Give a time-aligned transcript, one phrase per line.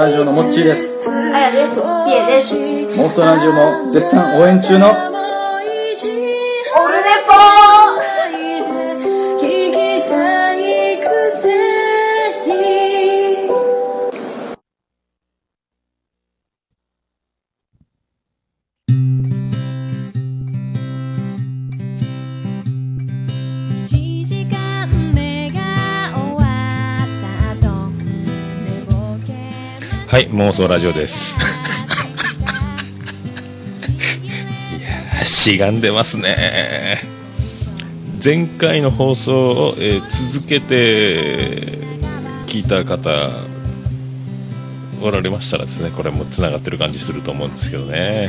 [0.00, 1.10] ラジオのモッチーです。
[1.10, 1.76] あやです。
[2.26, 2.54] です。
[2.56, 5.09] 妄想ラジオも絶賛応援中の
[30.20, 31.38] はい、妄想ラジオです。
[31.38, 31.40] い
[34.82, 36.98] やー、しがんでますね。
[38.22, 41.78] 前回の放送を、えー続けて
[42.46, 43.30] 聞いた方、
[45.00, 48.28] おられましたらですね、これも繋がってる感じすると思うんですけどね。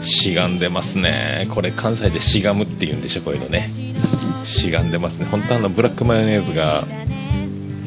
[0.00, 1.48] しがんでますね。
[1.50, 3.68] これ関西でしがむって言うんでしょ、こういうのね。
[4.44, 5.26] しがんでますね。
[5.28, 6.84] 本当あの、ブラックマヨネーズが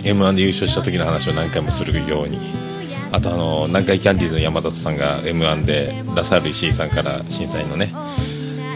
[0.03, 2.62] M1 で優勝した時の話を何回もするように。
[3.13, 7.93] あとあの南海キャンディーズの山里さんが m 1でラサール石井さんから審査員のね。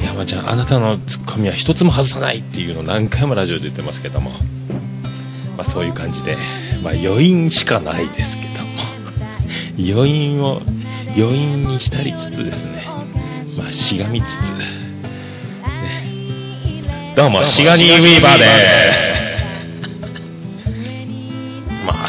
[0.03, 6.37] 山ちゃんあなたのツッコミは一つも外さないっていうのを何回もラジオで言ってますけども、まあ、そういう感じで、
[6.83, 8.83] まあ、余韻しかないですけども。
[9.79, 10.61] 余韻を
[11.15, 12.83] 余韻に浸りつつですね、
[13.57, 14.65] まあ、しがみつつ、ね、
[17.15, 18.45] どうもシガニー・ウィーバーで
[19.05, 19.17] す。
[19.19, 19.26] まあ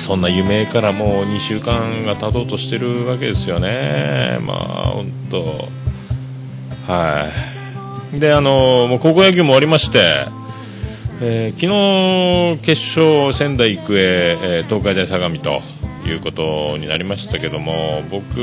[0.08, 4.38] そんな夢からもう2週間が経とうとしてるわけですよね。
[4.40, 4.56] まあ
[4.86, 5.68] 本当
[6.90, 7.28] は
[8.14, 8.18] い。
[8.18, 10.24] であのもう高校野球も終わりまして、
[11.20, 11.66] えー昨
[12.56, 15.60] 日決勝仙台育英、えー東海大相模と
[16.06, 18.40] いうことになりましたけども僕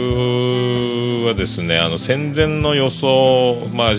[1.25, 3.93] はですねあの戦前の予想まあ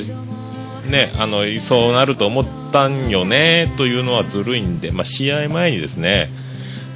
[0.88, 6.30] ね、あのそうなると思ったんよねというのはずるいんで、まあ、試合前にですね、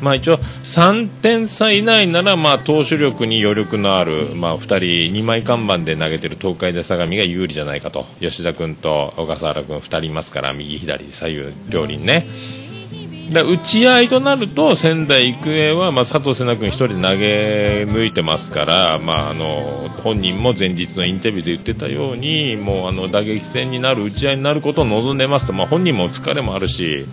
[0.00, 12.26] まあ、一応3点差以内なら、まあ、投手力に余力のある、まあ、2人2枚看板で投げてる東海大相模が有利じゃないかと吉田君と小笠原君2人いますから右左左右両輪ね。
[13.32, 27.06] だ打ち合いとなると仙台育英は、まあ、佐藤瀬名君1人で投げ抜いてますから、まあ、あの本人も前日のインタビューで言ってたようにもうあの打撃戦になる打ち合いになることを望んでますと、まあ、本人も疲れもあるし、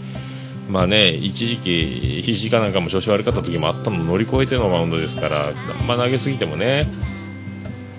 [0.70, 5.54] まあね、一時期、肘かなんかも調子悪かった時もあったのを乗り越えてのマウンドですから、
[5.88, 6.88] まあ、投げすぎてもね。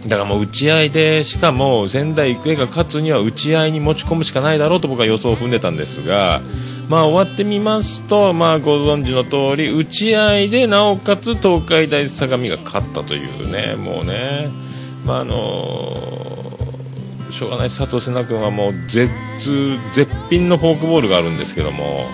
[0.07, 6.41] だからもう打ち合いでしかも仙台育英が勝つには打ち合いに持ち込むしかないだろうと僕は予想を踏んでたんですが、
[6.89, 14.49] まあ、終わってみますと、まあ、ご存知の通り打ち合いでなおかつ東海大相模が勝ったというねもうね、
[15.05, 16.19] まああの
[17.31, 17.69] しょうがない。
[17.69, 19.13] 佐藤瀬名君はもう絶
[19.93, 22.07] 絶品のフォークボールがあるんですけども。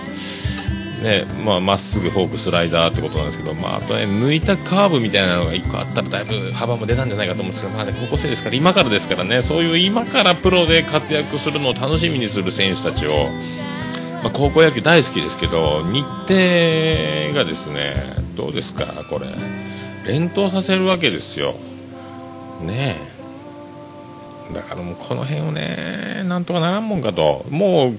[1.01, 13.29] ねまあ、まっすぐフォークスライダーってことなんですけど、まあ、あとね抜いたカーブみたいなのが1個あったらだいぶ幅も出たんじゃないかと思うんですけど、まあね、高校生ですから今からですからねそういう今からプロで活躍するのを楽しみにする選手たちを、
[14.23, 19.27] まあ、高校野球大好きですけど日程がですねどうですかこれ。
[20.05, 21.55] 連投させるわけですよ。
[22.61, 22.95] ね
[24.51, 24.53] え。
[24.53, 27.45] だからもうこの辺をねなんとかならんもんかと。
[27.49, 27.97] もう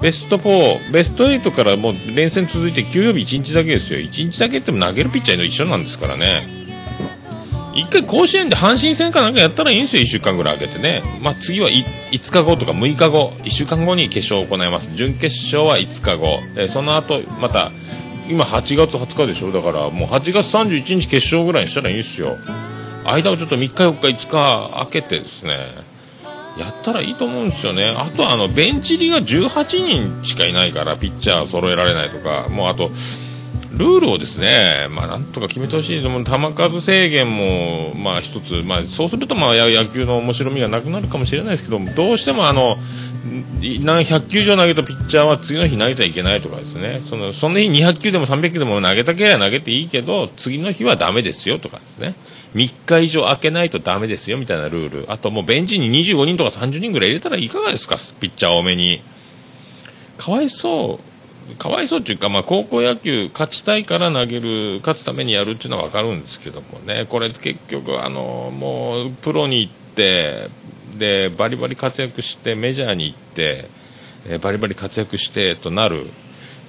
[0.00, 4.00] ベスト4、ベスト8からもう連戦続いて休養日1日だけですよ。
[4.00, 6.64] 1日だけっても投げるピッチャーの一緒なんですからね。
[7.74, 11.02] 一回甲子園で阪神戦かなんかやったらいいんですよ、1週間ぐらい空けてね。
[11.20, 14.92] まあ、次は5日後とか6日後、1週間後に決勝を行います。
[14.94, 16.40] 準決勝は5日後。
[16.56, 17.72] えその後、また、
[18.28, 22.36] 今8月20日でしょだからもう8月31日決勝ぐらいにしたらいいんですよ。
[23.04, 25.58] 間をちょっと3日4日5日空けてですね、
[26.58, 27.84] やったらいいと思うんですよね。
[27.96, 32.90] あとあの、ベンチ入りが18人しかいないから、ピッチャー揃えられないとか、もうあと、
[33.72, 36.00] ルールをですね、まあなんとか決めてほしい。
[36.00, 42.76] でも、球数制限も、まあ一つ、まあそうするとまあ野球の面白みがなくなるかもしれないですけど、どうしてもあの、
[43.82, 47.02] 何100球以上投げたピッチャーは次の日投げちゃいけないとかですね。
[47.08, 52.14] その、その日200球でも300球でも投げたけりゃ投げていいけど、次の日はダメですよとかですね。
[52.54, 55.12] 3日以上空けないとダメですよみたいなルール。
[55.12, 57.96] あともうベンチに25人とか30人ぐらい入れたらいかがですか？
[58.20, 59.02] ピッチャー多めに。
[60.16, 61.56] かわいそう。
[61.56, 70.48] かわいそうっていうか、まあ、高校野球勝ちたいから投げる、勝つためにやるっていうのはわかるんですけどもね、これ結局、あの、もう、プロに行って、
[70.96, 73.68] で、バリバリ活躍して、メジャーに行って、
[74.26, 76.06] えバリバリ活躍してとなる、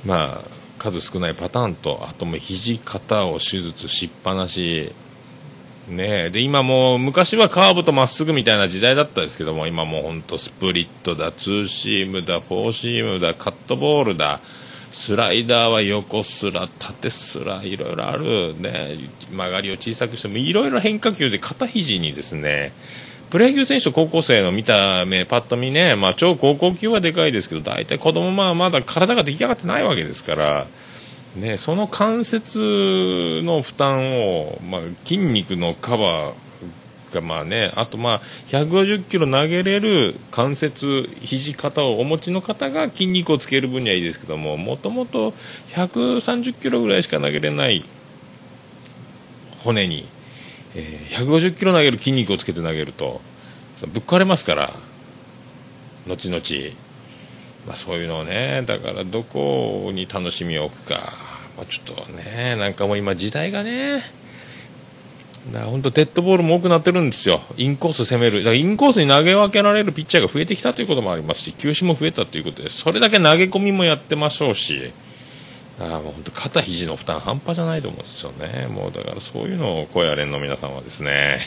[0.05, 4.91] まあ、数少ないパターンと、あともう肘、肩を手術しっぱなし、
[5.87, 6.29] ねえ。
[6.29, 14.39] で今もう昔はカーブとまっすぐみたいな時代だったんですけども今もう本当スプリットだツーシームだフォーシームだカットボールだ
[14.91, 18.55] スライダーは横すら縦すらいろいろある。
[18.59, 18.97] ね
[19.31, 22.73] 曲がりを小さくしてもいろいろ変化球で肩肘にですね
[23.29, 30.67] プロ野球選手と高校生の見た目パッと見ね、まあ、超高校級はでかいですけど大体子供まあまだ体が出来上がってないわけですから
[31.35, 45.33] ね、その関節の負担を、まあ、筋肉のカバーが、まあね、あと、まあ、150キロ投げれる関節、肘肩をお持ちの方が筋肉をつける分にはいいですけども、もともと
[45.69, 47.83] 130キロぐらいしか投げれない
[49.63, 50.07] 骨に、
[50.75, 53.19] えー、150キロ投げる筋肉をつけて投げると、
[53.93, 54.73] ぶっ壊れますから、
[56.07, 56.75] 後々。
[57.65, 61.13] まあ、そういうのをね、だからどこに楽しみを置くか、
[61.57, 64.03] まあ、ちょっとね、なんかもう今時代がね、
[65.51, 67.41] だから本当デッドボールも多くなってるんですよ。
[67.57, 68.39] インコース攻める。
[68.39, 74.91] だからインコースに投げ分けられるピッチャーが増えてきたということもありますし、球種も増えたということで、それだけ投げ込みもやってましょうし、
[75.79, 78.67] あもう本当肩肘の負担半端じゃないと思うんですよね。
[78.67, 81.39] もうだからそういうのを小屋連の皆さんはですね、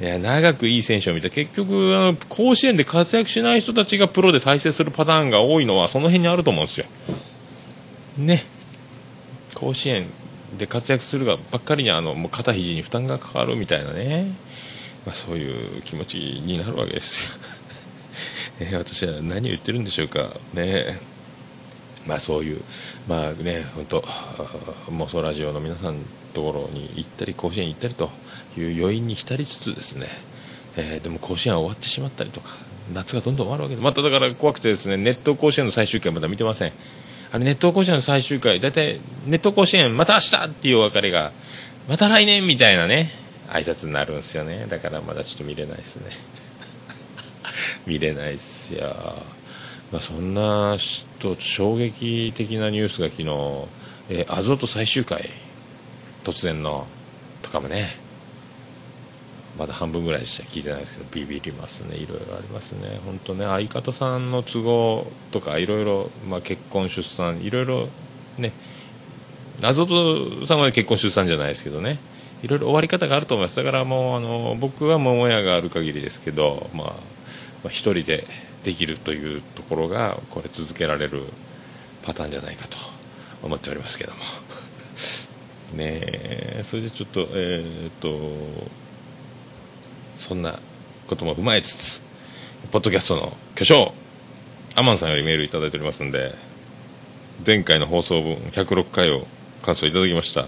[0.00, 6.86] いや長くいい選手を見て結局あの甲子園で活躍しない人たちがプロで大成するパターンが多いのはその辺にあると思うんですよ。
[8.18, 8.44] ね。
[9.56, 10.06] 甲子園
[10.58, 14.32] で活躍するがばっかりにあのもう肩肘に負担がかかるみたいなね、
[15.06, 17.38] まあ、そういう気持ちになるわけですよ。
[18.60, 20.36] え ー、私は何を言ってるんでしょうか。
[20.52, 21.00] ね
[22.06, 22.60] まあそういう、
[23.08, 26.04] まあね、本当、妄想ラジオの皆さんの
[26.34, 28.10] ところに行ったり、甲子園行ったりと
[28.56, 30.06] いう余韻に浸りつつですね、
[30.76, 32.54] えー、でも甲子園は終わってしまったりとか、
[32.94, 36.72] 夏がどんどん終わるわけで、まただから怖くてですね、ネット甲子園の最終回まだ見てません。
[37.32, 41.32] あれ、ネット甲子園の最終回、だいたいネット甲子園、また明日っていうお別れが、
[41.88, 43.10] また来年みたいなね、
[43.48, 44.66] 挨拶になるんですよね。
[44.68, 46.10] だからまだちょっと見れないですね。
[47.86, 48.94] 見れないっすよ。
[49.92, 53.28] まあ、そんなちょっと衝撃的なニュースが昨日、
[54.08, 55.30] えー、アゾート最終回
[56.24, 56.86] 突然の
[57.42, 58.05] とかもね
[59.58, 61.96] まだ半分ぐらいしか聞いてないですけどビビりますね。
[61.96, 63.00] いろいろありますね。
[63.04, 67.88] 本当ね相方さんの都合とかいろいろ、まあ、結婚出産いろいろ
[68.38, 68.52] ね
[69.62, 71.98] アゾートさんは結婚出産じゃないですけどね。
[72.42, 73.56] いろいろ終わり方があると思います。
[73.56, 76.92] だからもうあの僕は桃屋がある限りですけどまあ、ま
[77.66, 78.26] あ、一人で
[78.62, 81.22] できるというところがこれ続けられる
[82.02, 82.76] パターンじゃないかと
[83.42, 84.18] 思っておりますけども。
[85.74, 88.08] ねえそれでちょっとえー、っと
[90.18, 90.58] そんな
[91.06, 92.02] ことも踏まえつつ
[92.72, 93.92] ポッドキャストの巨匠
[94.74, 96.34] アマンさんよりメールいただいておりますんで
[97.46, 99.26] 前回の放送分106回を
[99.62, 100.46] 感想いただきました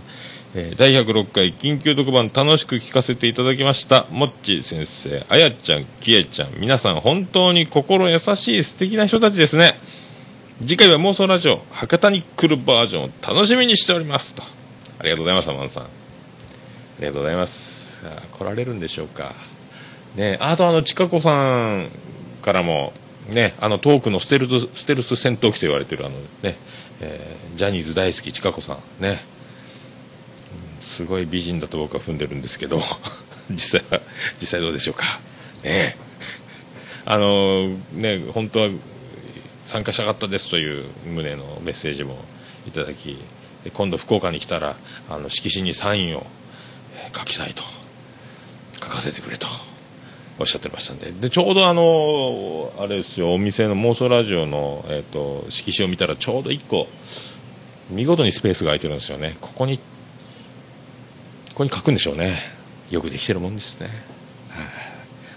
[0.54, 4.06] えー、第106回緊急特番楽しく聞かせていただきました。
[4.10, 9.74] もっち先生、あやちゃん、きえちゃん、皆さん本当に心優しい素敵な人たちですね。
[10.60, 14.42] 次回は妄想ラジオ、博多に来るバージョンを楽しみにしておりますと。
[14.98, 15.82] ありがとうございます、アマンさん。
[15.82, 15.86] あ
[17.00, 18.00] りがとうございます。
[18.00, 19.32] さあ来られるんでしょうか。
[20.16, 21.88] ねあとあの、ちかこさん
[22.42, 22.92] からも、
[23.28, 26.56] ね、あのトークのステルス、ステルス戦闘機と言われてるあのね、
[27.00, 29.18] えー、ジャニーズ大好きちかこさん、ね、
[30.80, 32.82] すごい美人だと僕は踏んでるんですけど
[33.50, 34.00] 実際は
[34.40, 35.20] 実際どうでしょうか。
[35.62, 35.96] ね。
[37.04, 38.68] あのね本当は
[39.62, 42.16] 参加したかったですという旨のメッセージも
[42.66, 43.18] いただき
[43.64, 44.76] で今度福岡に来たら
[45.08, 46.26] あの色紙にサインを
[47.16, 47.62] 書きたいと
[48.74, 49.48] 書かせてくれと。
[50.38, 51.10] おっしゃってましたんで。
[51.10, 56.86] でちょうどあのあれですよお店の妄想ラジオの、えーと、と色紙を見たらちょうど1個
[57.90, 59.36] 見事にスペースが空いてるんですよね。
[59.40, 59.84] ここにこ
[61.56, 62.38] こに書くんでしょうね。
[62.90, 63.88] よくできてるもんですね。
[64.48, 64.66] はい、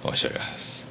[0.03, 0.85] あ、面白いです。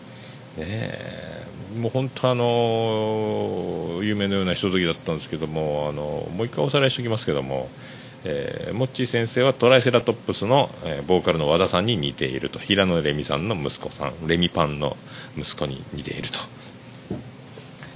[0.57, 1.31] ねえ。
[1.79, 7.69] もう本当あの夢のようなひとときだったんですけどもあのもう一回おさらいしておきますけども
[8.25, 12.59] えー、モッチー先生はトライセラトップスの、えー、ボーカルの和田さんに似ていると。
[12.59, 14.27] 平野レミさんの息子さん。
[14.27, 14.97] レミパンの
[15.37, 16.39] 息子に似ていると。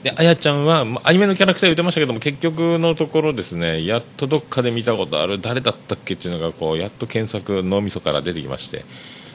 [0.04, 8.85] で、あやちゃんは、まあ、アニメのキャラクター言ってましたけども、結局のところですね、やっとどっかで見たことある、誰だったっけっていうのが、こう、やっと検索脳みそから出てきまして、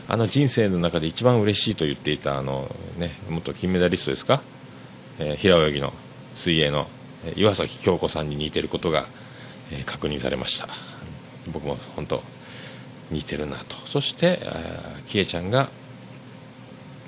[0.08, 4.44] あの人生の中で一番嬉しいと言っていた、あの、ね、元金メダリストですか、
[5.18, 5.92] えー、平泳ぎの
[6.36, 6.88] 水泳の、
[7.36, 9.08] 岩崎恭子さんに似てることが、
[9.72, 10.68] え、確認されました。
[11.52, 12.24] 僕も本当、
[13.12, 13.76] 似てるなと。
[13.86, 14.40] そして、
[15.06, 15.70] キエちゃんが、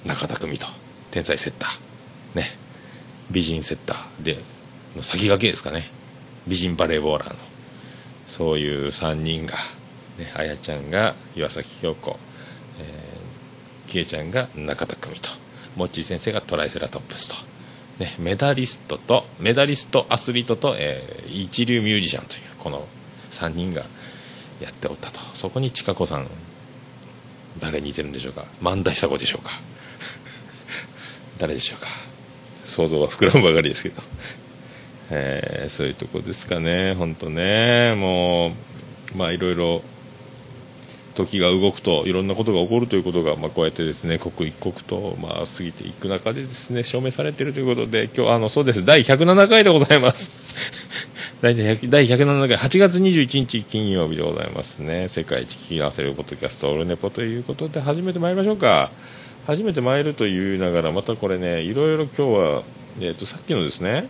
[0.06, 0.68] 中田久美と、
[1.12, 2.38] 天才セッター。
[2.40, 2.58] ね。
[3.30, 4.38] 美人セッターで
[4.96, 5.86] の先駆けですかね
[6.48, 7.36] 美人バレーボーラーの
[8.26, 9.56] そういう3人が
[10.18, 12.18] ね、あやちゃんが岩崎京子、
[12.80, 15.30] えー、きえちゃんが中田久美と、
[15.76, 17.36] モッチー先生がトライセラトップスと、
[18.00, 22.88] ね、メダリストと、メダリストアスリートと、えー一流ミュージシャンという、この
[23.30, 23.84] 3人が
[24.62, 25.20] やっておったと。
[25.34, 26.28] そこに千佳子さん、
[27.60, 28.46] 誰に似てるんでしょうか？
[28.62, 29.52] 万田久子でしょうか？
[31.40, 31.88] 誰でしょうか？
[32.64, 34.02] 想像は膨らむばかりですけど。
[35.12, 38.54] えーそういうとこですかね、本当ね、も
[39.14, 39.82] う、まあいろいろ、
[41.14, 48.86] 時が動くといろんなことが起こるということが、まあ、こうやってですね刻一刻と、まあ、過ぎていく中でですね証明されているということで今日あのそうです。
[48.86, 50.56] 第107回でございます。
[51.42, 55.10] 第107回8月21日金曜日でございますね。
[55.10, 58.92] 世界一聞き合わせるポッドキャストオルネポということで初めて参りましょうか。
[59.48, 62.64] 初めて参るというながらまたこれねいろいろ今日は、
[63.00, 64.08] えー、とさっきのですね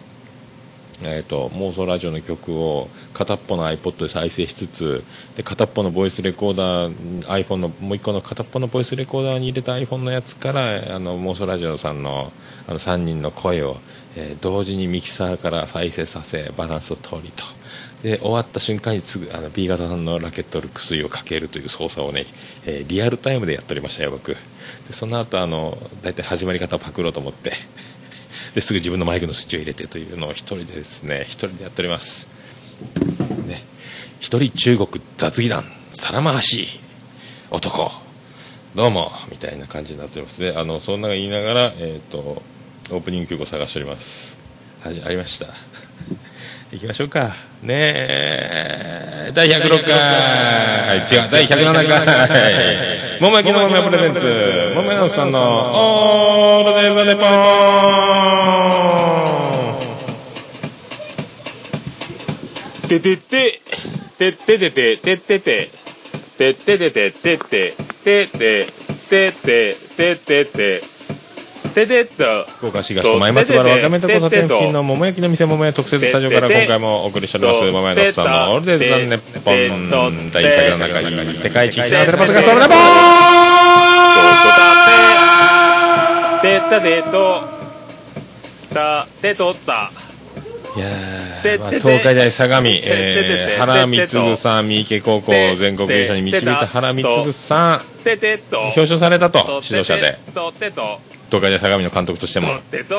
[1.04, 5.04] えー、と妄想ラジオの曲を片っぽの iPod で再生しつつ
[5.36, 12.32] で片っぽのボイスレコーダー iPhone のもう一個の片っぽのボイスレコーダーに入れた iPhone のやつからあの妄想ラジオさんの
[12.68, 13.78] あの3人の声を、
[14.16, 17.44] えー同時にミキサーから再生させバランスを取りと。
[18.04, 22.26] で終わった瞬間にすぐあの B 型さんのラケットル薬をかけるという操作をね、
[22.66, 24.34] えーリアルタイムでやっておりましたよ僕。
[24.34, 24.38] で
[24.92, 27.54] その後あの大体始まり方をパクろうと思って。
[28.56, 32.28] ですぐ自分のマイクのスイッチを入れてというのを一人でですね一人でやっております。
[33.48, 33.64] ね。
[34.20, 36.68] 一人中国雑技団さらまはし
[37.50, 37.92] 男。
[38.74, 40.54] どうもみたいな感じになっておりますね。
[40.56, 42.42] あのそんな言いながらえっ、と
[42.92, 44.38] オープニング曲を探しております。
[44.82, 45.48] はじありました。
[46.72, 47.36] 行きましょうか。
[47.64, 49.32] ねえ。
[49.34, 49.94] 第106回。
[49.94, 53.20] はい違う第107回。
[53.22, 54.74] 桃焼きの豆プレゼンツ。
[54.76, 57.72] 桃屋さんのオールデイズレポー
[62.88, 63.62] ててて
[64.18, 65.72] てっててててっててて
[66.44, 67.38] っててててて
[68.04, 68.68] てて
[69.10, 70.91] ててててて
[71.72, 83.32] ててっと福岡市東区前松原若めと交差点付近の桃焼きの店桃屋特設スタジオから今回もお送りしております桃屋のおっさんのオールデイズ・ザ・ネッポン第107回世界一幸せなポッドキャストオールネポー
[86.42, 87.42] てったてと
[88.74, 89.92] たてとった
[90.76, 100.18] いやー、まあ、東海大相模、えー、原貢さん、三池高校全国優勝に導いた原貢さん、表彰されたと、指導者で。
[101.32, 102.48] 東海大相模の監督としても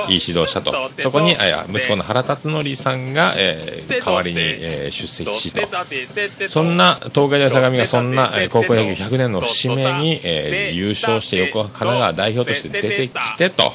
[0.08, 0.90] いい指導者と。
[0.98, 6.48] そこにあいや息子の原辰徳さんが、えー代わりに、えー出席しと。
[6.48, 13.72] そんな東海大相模がそんな、えー高校野球100年の節目に、えー優勝して横浜神奈川代表として出てきてと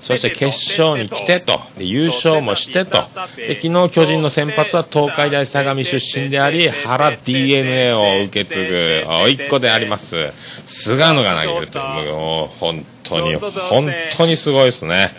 [0.00, 1.60] そして決勝に来てと。
[1.78, 2.98] 優勝もしてと。
[3.36, 10.32] で昨日巨人の先発は東海大相模出身であり原 d n a を受け継ぐ甥っ子であります。
[10.64, 15.10] 菅野が投げるというもう本当に本当にすごいですね。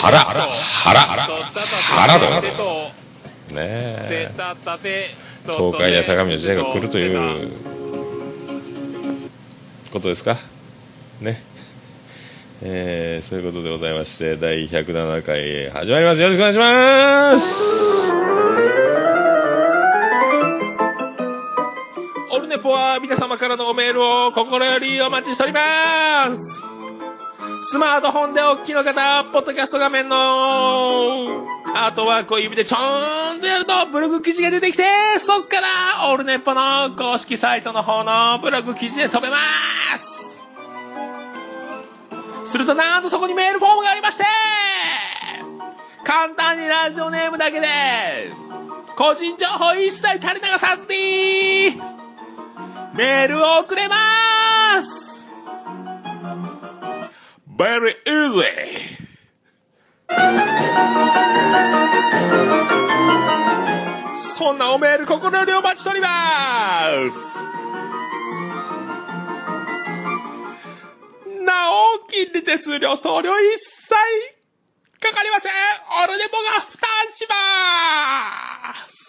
[0.00, 0.48] 原原
[0.84, 2.62] 原原です。
[3.52, 4.30] ね
[5.44, 7.50] 東海大相模の時代が来るという
[9.92, 10.38] ことですか？
[11.20, 11.42] ね。
[12.62, 16.20] えー、そういうことでございまして第107回始まります。
[16.20, 18.12] よろしくお願いします。
[22.30, 26.62] オルネポは皆様からのメールを心よりお待ちしております。
[27.66, 34.84] スマートフォンでお聞きの方、ポッドキャスト画面のアートワークを指でちょーんとやるとブログ記事が出てきて、
[35.18, 39.36] そっからオルネポの公式サイトの方のブログ記事で飛べま
[39.98, 40.33] す。
[42.46, 44.24] するとなんとそこにメールフォームがありまして
[46.04, 47.66] 簡単にラジオネームだけで
[48.96, 51.80] 個人情報一切垂れ流さずに
[52.94, 53.96] メールを送れま
[54.82, 55.32] す。
[57.56, 58.44] Very easy!
[64.16, 66.08] そんなおメール心よりお待ちしておりま
[67.10, 67.34] す。
[71.44, 73.94] なお、金利手数料、送料一切
[75.00, 75.52] かかりません。
[76.02, 79.03] オルネポが負担します。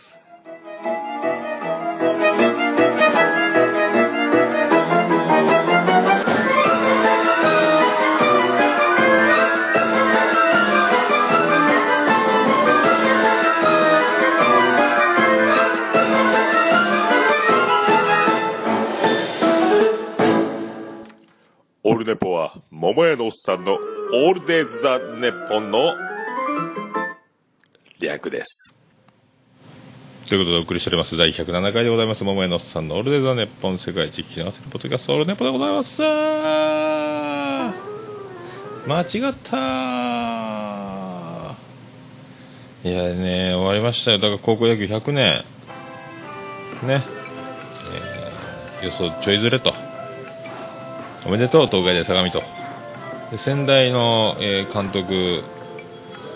[22.15, 25.95] オールネポは、桃屋のおっさんのオールデイズ・ザ・ネッポンの
[27.99, 28.75] 略です。
[30.27, 31.17] ということでお送りしております。
[31.17, 32.23] 第107回でございます。
[32.23, 36.01] 桃江のおっさんのオールデザネッポン世界一聞き流せるポッドキャストオールネポでございます
[38.87, 39.57] 間違った
[42.87, 44.19] いやね終わりましたよ。
[44.19, 45.43] だから高校野球100年。
[46.83, 49.84] ね、えー予想ちょいずれと。
[51.25, 52.43] おめでとう東海大相模と。
[53.31, 55.43] で仙台の、えー監督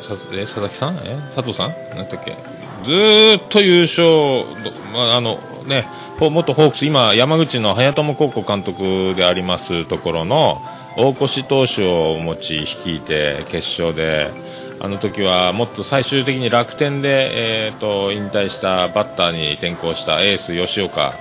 [0.01, 0.96] さえ佐々木さん？
[1.03, 1.69] え佐藤さん？
[1.96, 2.36] なんだっけ？
[2.84, 4.46] ずーっと優勝、
[4.93, 5.86] まあ、あのね、
[6.19, 10.62] 元ホークス、今、山口の早友高校監督でありますところの
[10.98, 14.31] 大越投手を持ち率いて決勝で、
[14.79, 21.13] あの時はもっと最終的に楽天で、えー、と引退したバッターに転向したエース吉岡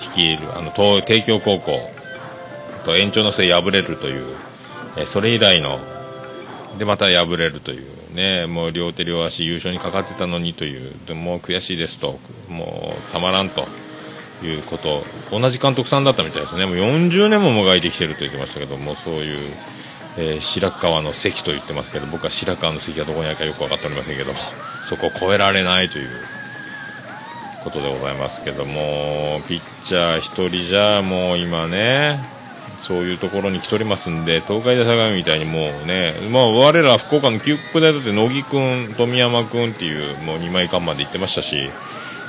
[0.00, 1.80] 率いるあの東帝京高校。
[2.88, 4.34] と延長の末敗れるという、
[4.96, 5.78] えそれ以来の
[6.78, 12.18] でまた敗れるというねもう両手両足優勝にかかってたのにというでもう悔しいですと
[12.48, 13.66] もうたまらんと
[14.42, 16.64] いうこと同じ監督さんだったみたいですね。
[16.66, 19.50] もう40年ももがいてきてると言ってましたけどもそういう、
[20.16, 24.32] えー白川の関と言ってますけど僕は白川の関がどこにあるかよく分かっておりませんけど
[24.82, 26.08] そこを超えられないという
[27.62, 32.37] ことでございますけどもピッチャー1人じゃもう今ね
[32.78, 41.70] そういうところに来ておりますんで、東海大相模みたいにもうね、まあ我ら福岡の九国大だって乃木くん、富山くんっていうもう2枚看板で行ってましたし、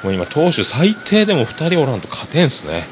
[0.03, 2.87] もう今投手最低でも2人おらんと勝てんすね。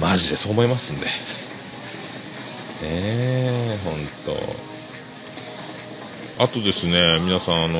[0.00, 1.06] マジでそう思いますんで。
[1.06, 1.10] ね
[2.82, 4.74] え、ほんと。
[6.36, 7.78] あとですね、皆さん、あの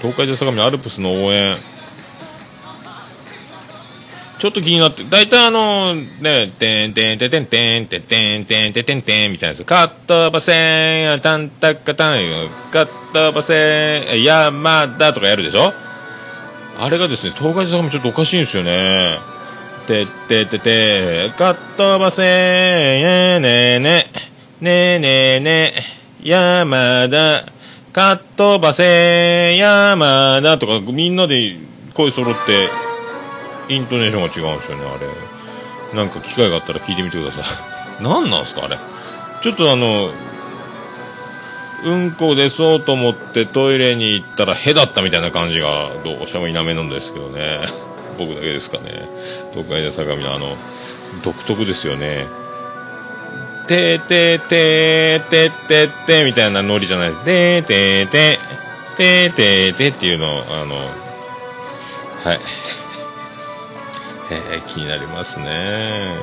[0.00, 1.56] 東海大相模アルプスの応援、
[4.40, 15.74] ちょっと気になって、大体あの、ね、てんてんてんてんてんてんてんてんてんてんてんみたいなやつ、カットバセン、タンタッカタン、カットバセン、山田とかやるでしょ？
[16.78, 19.18] あれがですね、東海大相模ちょっとおかしいんですよね。
[19.86, 24.06] てっててて、カットバセン、ねねね、
[24.62, 25.74] ねねね、
[26.22, 27.44] 山田、
[27.92, 31.56] カットバセン、山田とかみんなで
[31.92, 32.70] 声揃って、
[33.70, 35.96] イントネーションが違うんですよね、あれ。
[35.96, 37.44] なんか機会があったら聞いてみてください。
[38.02, 38.78] 何なんすか、あれ。
[39.42, 40.10] ちょっとあの、
[41.84, 47.60] うんこ出そうと思ってトイレに行ったらへだったみたいな感じがどうしても否めなんですけどね。
[48.18, 49.08] 僕だけですかね。
[49.54, 50.56] 東海大相模のあの、
[51.22, 52.26] 独特ですよね。
[53.66, 57.24] てーてーてーてーてーてーみたいなノリじゃないです。
[57.24, 60.76] てーてーてーてーてーてーっていうのを、あの、
[62.24, 62.40] はい。
[64.30, 66.14] えー気になりますね。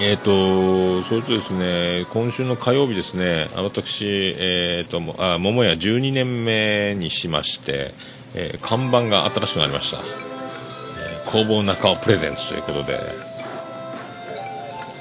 [0.00, 4.06] えっ、と、それとですね、今週の火曜日ですね、私、
[4.38, 7.94] えっ、と、もあ、桃屋12年目にしまして、
[8.34, 9.98] えー看板が新しくなりました。
[9.98, 13.00] えー工房中尾プレゼンツということで、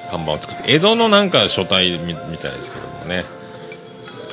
[0.09, 3.23] 看板を作って、江戸のなんか書体みみたいですけどもね、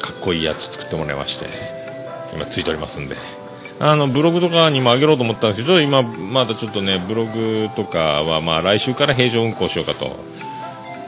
[0.01, 1.47] かっこいいやつ作ってもらいまして、
[2.33, 3.34] 今ついておりますんで。
[3.81, 10.17] あのブログとかにも上げろうと思ったんですけど、今、まだちょっとね、ブログとかは、まあ、来週から平常運行しようかと、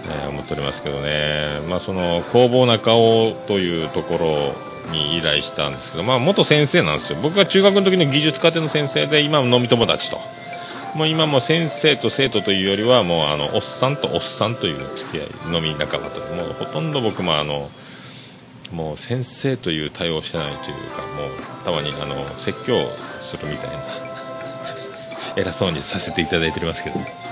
[0.08, 10.18] えー思っておりますけどね、まあ、その工房中尾というところに依頼したんですけど、まあ、元先生なんですよ、僕が中学の時の技術家庭の先生で、今も飲み友達と、
[10.94, 17.70] もう今も先生と生徒というよりは、もうあのおっさんとおっさんという付き合い、飲み仲間と、もうほとんど僕もあの、
[18.72, 22.84] もう先生という対応してないというかもうたまにあの説教
[23.22, 23.76] するみたいな
[25.36, 27.26] 偉そうにさせていただいておりますけど、ね。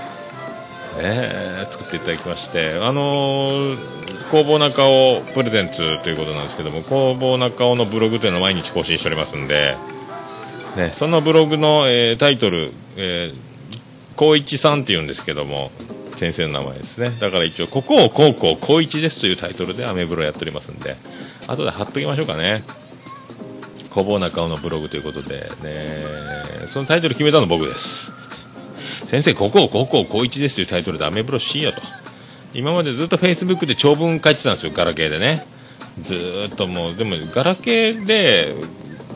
[0.97, 9.77] え作っていただきましてあのー工房中尾プレゼンツということなんですけども工房中尾のブログというのを毎日更新しておりますんで、
[10.75, 13.55] ね、そのブログの、えータイトル、えー
[14.17, 15.71] 光一さんって言うんですけども
[16.15, 17.15] 先生の名前ですね。
[17.19, 20.95] だから一応「ここを高校高一です」というタイトルでアメブロやっておりますんで
[21.47, 22.63] 後で貼っときましょうかね。
[23.89, 26.03] 工房中尾のブログということでね。
[26.67, 28.13] そのタイトル決めたの僕です。
[29.05, 31.81] 先生ここを高校高一ですというタイトルでアメブロしよと。
[32.53, 35.45] 今までずっとフェイスブックで長文書いてたんですよガラケーでね。
[36.01, 38.53] ずーっともうでもガラケーで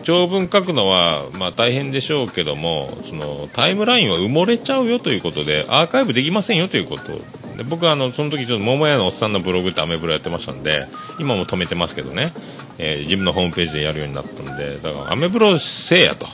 [0.09, 7.21] 長文書くのはまあ大変でしょうけどもそのタイムラインは埋もれちゃうよということでアーカイブできませんよということ。
[7.57, 10.87] で僕はあのその時ちょっと桃屋のおっさんのブログってアメブロやってましたんで
[11.19, 12.33] 今も止めてますけどね、
[12.79, 16.25] えー自分のホームページでやるようになったんでだからアメブロせえやと。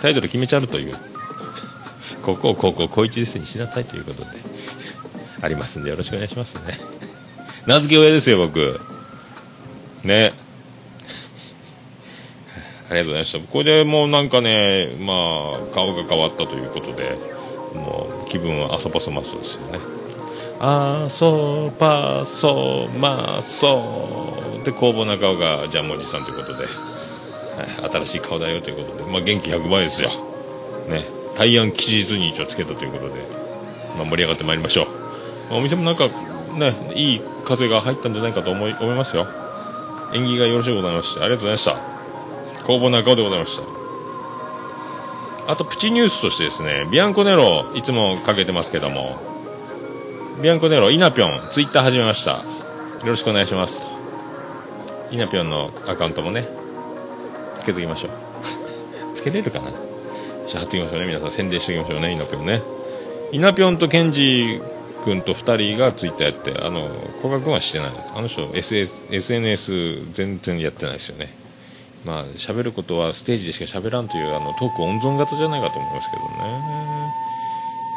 [0.00, 0.94] タイトル決めちゃうという。
[2.24, 4.28] ここを高校高一ですにしなさいということで
[5.42, 6.78] ありますんでよろしくお願いしますね。
[7.66, 8.80] 名付け親ですよ僕。
[10.02, 10.32] ね。
[12.90, 13.38] ありがとうございました。
[13.38, 17.16] これでもうなんかね、まあ、顔が変わったということで、
[17.74, 19.78] もう気分は朝パソマスですよね。
[20.58, 30.10] あそパソマソで、工房中尾がジャムおじさんということで、はい、新しい顔だよということで、まあ元気100倍ですよ。
[30.88, 31.04] ね、
[31.38, 33.24] 大安吉日に一応つけたということで、
[33.96, 34.88] まあ盛り上がってまいりましょ
[35.50, 35.54] う。
[35.54, 36.08] お店もなんか、
[36.58, 39.28] ね、いい風が入ったんじゃないかと思い思いますよ。
[40.12, 41.99] 縁起がよろしゅうございまして、ありがとうございました。
[42.70, 43.64] 工房中尾でございました。
[45.50, 49.18] あと、プチニュースとしてですね、ビアンコネロ、いつもかけてますけども、
[50.40, 52.30] ビアンコネロ、イナピョン、ツイッター始めました。
[52.30, 52.44] よ
[53.06, 53.82] ろしくお願いします。
[55.10, 56.46] イナピョンのアカウントもね、
[57.58, 58.10] つけときましょう。
[59.16, 59.72] つけれるかな？
[60.46, 61.06] じゃあ貼っておきましょうね。
[61.08, 62.62] 皆さん宣伝しておきましょうね、イナピョンね。
[63.32, 64.62] イナピョンとケンジ
[65.04, 66.88] 君と2人がツイッターやって、あの、
[67.20, 67.92] 古賀君はしてない。
[68.14, 71.39] あの人、SS、SNS 全然やってないですよね。
[72.04, 76.28] まあ、喋ることはステージでしか喋らんという、あの、トーク温存型じゃないかと思いますけどね。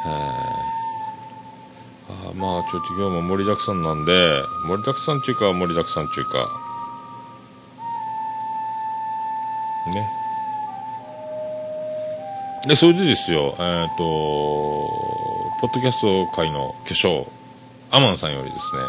[0.03, 0.73] はい。
[2.29, 4.13] あまあ、ちょっと今日も盛りだくさんなんで、
[4.67, 6.49] 盛りだくさんっていうか、盛りだくさんっていうか、
[9.87, 10.09] ね。
[12.67, 14.03] で、それでですよ、えっ、と、
[15.61, 17.27] ポッドキャスト界の巨匠、
[17.91, 18.81] アマンさんよりですね、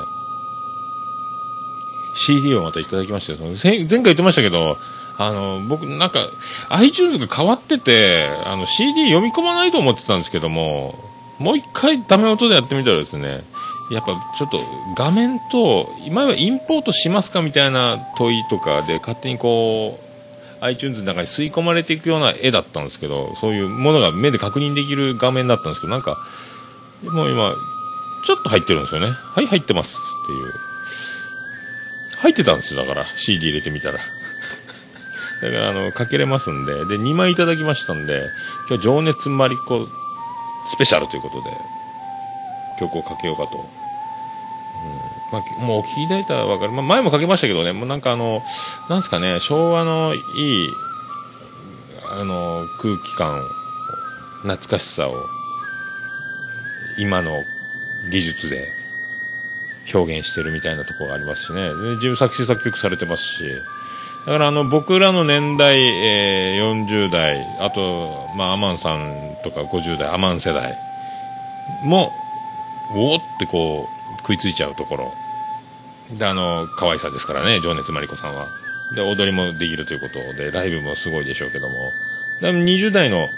[2.15, 4.77] CD をまたいただきまして、その前前回言ってましたけど、
[5.17, 6.29] あの、僕なんか、
[6.71, 10.99] iTunes が変わってて、あの、CD 読み込まないと思ってたんですけども、
[11.39, 13.45] もう一回ダメ音でやってみたらですね、
[13.91, 14.61] やっぱちょっと
[14.97, 20.05] 画面と、今はインポートしますかみたいな問いとかで勝手にこう、
[20.65, 26.17] iTunes の中に吸い込まれていくような絵だったんですけど、そういうものが目で確認できる画面だったんですけど、なんか、
[27.03, 27.55] もう今、
[28.25, 29.09] ちょっと入ってるんですよね。
[29.09, 30.53] はい、入ってますっていう。
[32.21, 33.99] 入ってたんですよ、だから、CD 入れてみたら。
[35.45, 38.31] だから、あの、かけれますんで、で、2枚いただきましたんで、
[38.67, 39.87] 今日、情熱マリコ
[40.67, 41.51] スペシャルということで、
[42.81, 43.59] 曲をかけようかと。
[43.59, 43.65] うん
[45.33, 46.73] まあ、もうお聞きいただいたらわかる。
[46.73, 48.43] まあ、前もかけましたけどね、もうなんかあの、
[48.89, 50.71] なんすかね、昭和のいい、
[52.11, 53.43] あの、空気感、
[54.43, 55.15] 懐かしさを、
[56.99, 57.43] 今の
[58.11, 58.69] 技術で
[59.93, 61.69] 表現してるみたいなところがありますしね。
[61.69, 63.45] で自分作詞作曲されてますし。
[64.27, 70.77] だからあの、僕らの年代、えー40代、あと、まあ、アマンさんとか50代、アマン世代
[71.83, 72.11] も、
[72.95, 75.13] おおってこう、食いついちゃうところ。
[76.17, 78.49] で、あの、可愛さですからね、情熱マリコさんは。
[78.95, 81.93] で、踊りもできるということで、ライブもすごいでしょうけども。
[82.41, 83.29] でも20代の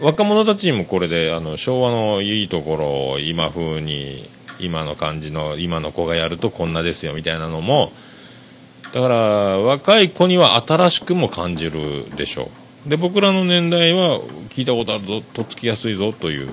[0.00, 4.28] 若者たちにもこれで、あの、昭和のいいところを今風に、
[4.60, 7.92] 今の感じの、今の子がやるとこんなですよ、みたいなのも、
[8.92, 9.16] だから、
[9.60, 12.50] 若い子には新しくも感じるでしょ
[12.86, 12.88] う。
[12.88, 16.48] で、僕らの年代は、聞いたことあるぞ、とっつきやすいぞ、という、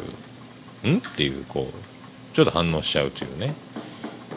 [0.86, 0.98] ん？
[0.98, 3.54] っていう、こう、ちょっと反応しちゃうというね。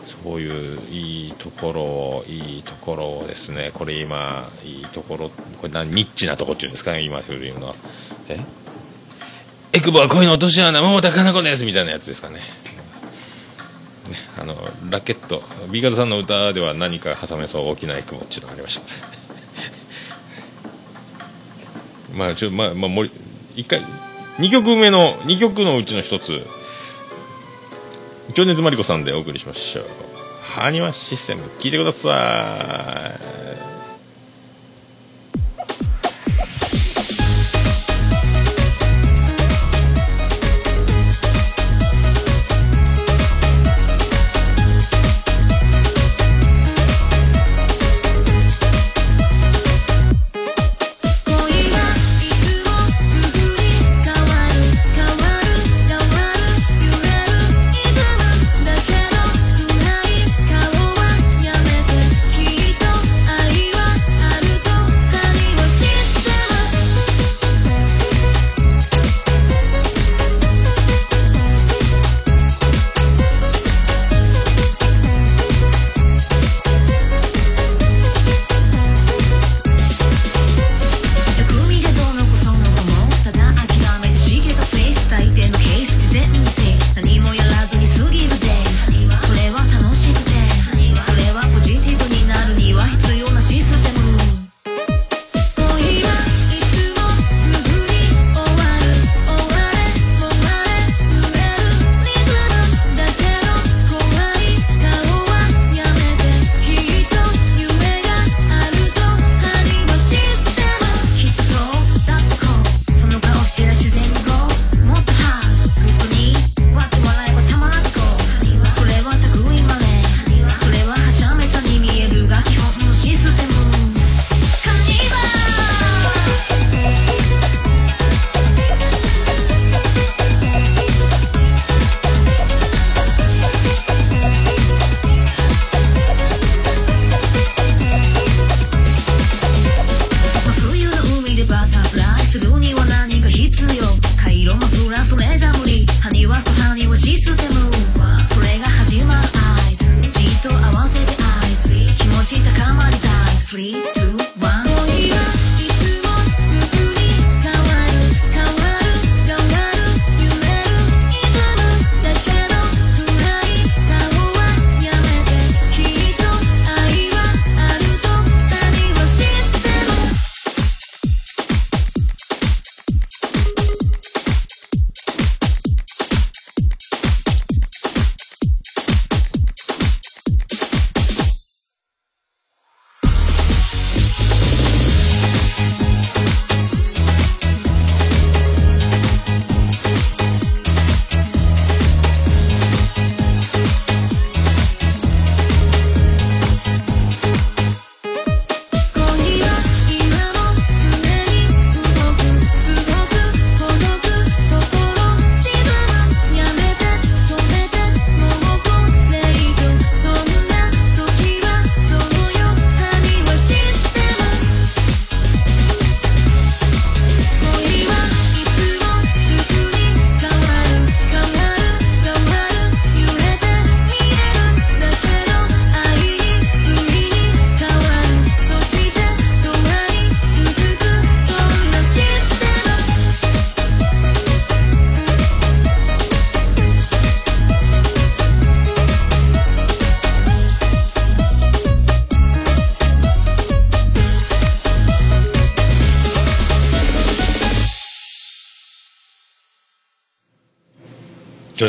[0.04, 5.34] そういういいところを、いいところをですね、これ今、いいところ、こ
[5.64, 7.74] れ何、ニッチなとこっていうんですかね、今風に言うのは。
[8.28, 8.38] え？
[9.72, 12.40] エクボは恋の落とし穴、桃田かな子ですみたいなやつですかね。
[14.38, 14.56] あの、
[14.90, 18.84] ラケット、ビーガーズさんの歌では何か挟めそう大きなエクボっていうのがありました。
[22.16, 23.10] まあ、ちょ、まあ、まあ、もり、
[23.56, 23.82] 一回、
[24.38, 26.46] 二曲目の、二曲のうちの一つ、
[28.34, 29.84] 情熱マリコさんでお送りしましょう。
[30.42, 33.12] ハニワシステム、聞いてくださ
[33.64, 33.67] い。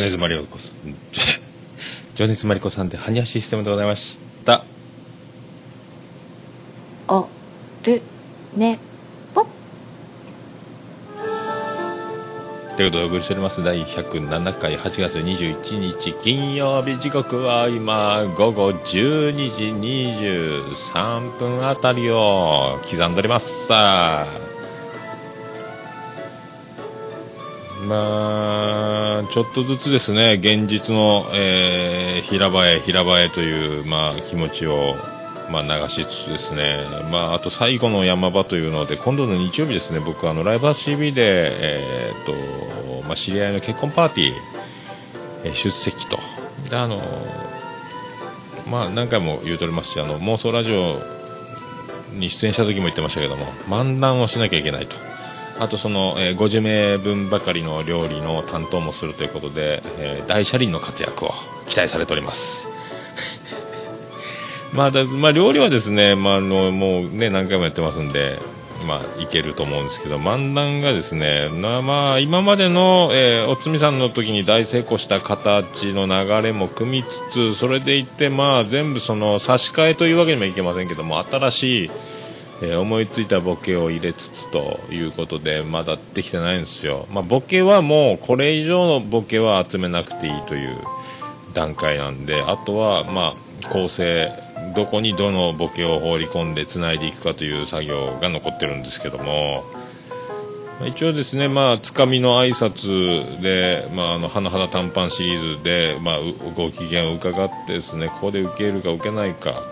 [0.10, 0.96] 熱マリコさん
[2.16, 4.64] 情熱マリコさんでハニャシステムでございました。
[7.08, 7.28] お
[7.84, 8.02] る
[8.56, 8.80] ね
[9.36, 9.46] ぽ
[12.76, 13.64] ということでお送りしております。
[13.64, 19.66] 第107回8月21日金曜日時刻は今午後12時
[20.94, 23.68] 23分あたりを刻んでおります。
[23.68, 24.28] さあ
[27.88, 34.96] まあちょっとずつですね現実の、えー平場へ平場へという、まあ、気持ちを、
[35.50, 36.78] まあ、流しつつですね、
[37.12, 42.26] まあ、あと最後の山場というので今度の日曜日ですね僕あのライブハウス TV で、えーっ
[43.02, 44.34] とまあ、知り合いの結婚パーティー、
[45.46, 46.20] えー出席と。
[46.70, 47.02] であの
[48.70, 51.00] まあ何回も言うとりますしあの妄想ラジオ
[52.14, 55.09] に出演した時も言ってましたけども漫談をしなきゃいけないと。
[55.60, 61.34] あとその、えー50名分ばかりの料理の担当もするということで、えー大車輪の活躍を
[61.68, 62.70] 期待されております。
[64.74, 68.38] まあだまあ、料理はですね、まあ、あのもうね何回もやってますんで、
[68.86, 81.92] まあ、いけると思うんですけど漫談がですね、まあ、今までの、えーおつみさんの時に大成功した形の流れも組みつつそれでいって、まあ、全部その差し替えというわけにもいけませんけども新しい
[82.62, 90.78] えー思いついたボケを入れつつということでまだできてないんですよ、まあ、ボケはもうこれ以上のボケは集めなくていいという
[91.54, 94.32] 段階なんであとはまあ構成
[94.76, 99.64] どこにどのボケを放り込んでつないでいくかという作業が残ってるんですけども
[100.86, 106.20] 一応ですねまあつかみの挨拶でまああの花々短パンシリーズでまあ
[106.56, 109.64] ご機嫌を伺ってですねここで受けるか受けないか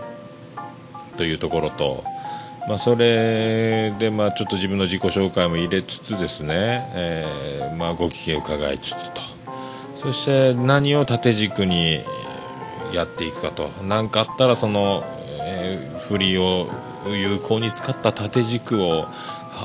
[1.15, 2.03] というところと、
[2.67, 9.21] まあ、それで、まあ、ちょっと自分の自己紹介も入れつつですね、えーまあ、ご機嫌伺いつつと。
[9.95, 12.03] そして何を縦軸に
[12.93, 13.69] やっていくかと。
[13.83, 15.03] 何かあったらその、
[15.41, 16.69] えー振りを
[17.05, 19.07] 有効に使った縦軸を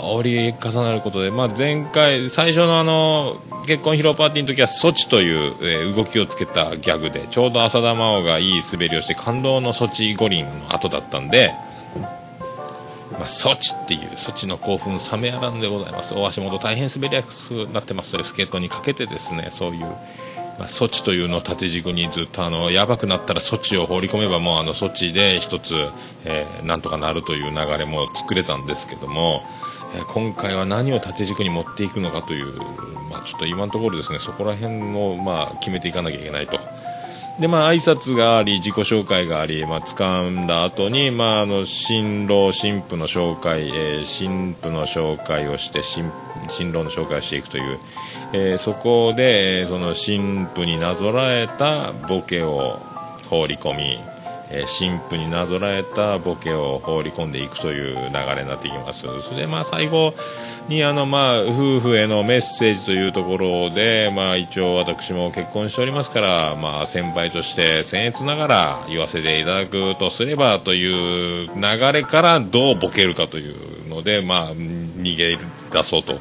[0.02, 3.36] 折り重なることで、まあ、前回最初のあの
[3.68, 11.54] 結婚披露パーティーの時は措置という、えー動きをつけたギャグでちょうど浅田真央がいい滑りをして感動の措置五輪の後だったんで、
[13.22, 25.74] まあ、措置っていう措置の興奮冷めやらんでございます大足元大変滑りやすくなってますのでスケートにかけてですねそういう、まあ、措置というのを縦軸にずっとあのやばくなったら措置を放り込めばもうあの措置で一つ、
[26.24, 29.42] えーなんとかなるという流れも作れたんですけども、
[30.08, 32.52] 今回は何を縦軸に持っていくのかという、
[33.10, 36.58] まあ、ちょっと今のところですねそこら辺を、まあ、決めていかなきゃいけないと。
[37.40, 46.10] でまあ挨拶があり自己紹介があり、まあ掴んだ後にまああの新郎新婦の紹介、えー新婦の紹介をして新
[46.48, 47.78] 新郎の紹介をしていくという、
[48.32, 52.80] えーそこで、その新婦になぞらえたボケを
[53.28, 54.00] 放り込み、
[54.52, 59.02] えー新婦になぞらえたボケを放り込んでいくという流れになっていきます。
[59.22, 60.14] それでまあ最後
[60.68, 75.38] にあのまあ夫婦へのメッセージというところでまあ一応私も結婚しておりますからまあ先輩として僭越ながら言わせていただくとすればという流れからどうボケるかというのでまあ逃げ
[75.72, 76.18] 出そうと。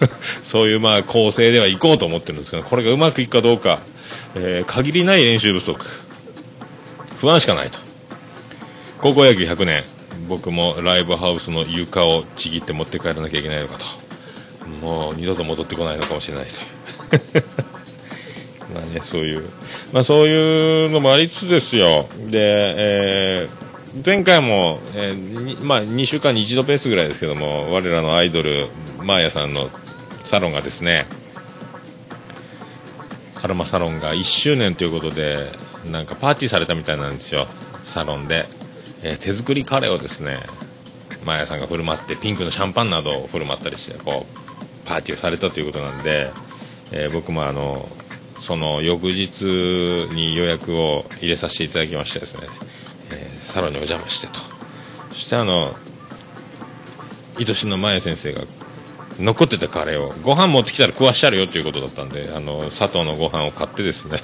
[0.42, 3.80] そういうまあ構成ではいこうと思ってるんですけどこれがうまくいくかどうか、
[4.34, 5.84] えー限りない練習不足。
[7.20, 7.78] 不安しかないと。
[9.02, 9.84] 高校野球100年
[10.28, 13.84] 僕もライブハウスの床をちぎって持って帰らなきゃいけないのかと。
[14.86, 17.40] もう二度と戻ってこないのかもしれないと。
[18.72, 19.48] まあねそういう
[19.92, 22.08] まあそういうのもありつつですよ。
[22.28, 22.38] で、
[22.76, 23.70] えー
[24.04, 28.68] 前回も、えーまあ、2週間に1度ペースぐらいですけども我らのアイドル
[29.02, 29.68] マーヤさんの
[30.22, 31.06] サロンがですね
[33.42, 35.48] アロマサロンが1周年ということで
[35.86, 37.46] なんかパーティーされたみたいなんですよ。
[37.82, 38.46] サロンで、
[39.02, 40.38] えー手作りカレーをですね
[41.24, 46.30] マヤさんが振る舞ってピンクのシャンパンなどを振る舞ったりしてこうパーティーをされたということなんで、
[46.92, 47.88] えー僕もあの
[48.40, 49.44] その翌日
[50.14, 52.46] に予約を入れさせていただきましてですね、
[53.10, 54.40] えーサロンにお邪魔してと。
[55.10, 55.74] そしてあの
[57.38, 58.42] 愛しのマヤ先生が
[59.18, 64.18] 残ってたカレーをご飯持ってきたら食わしてあるよということだったんであの砂糖のご飯を買ってですね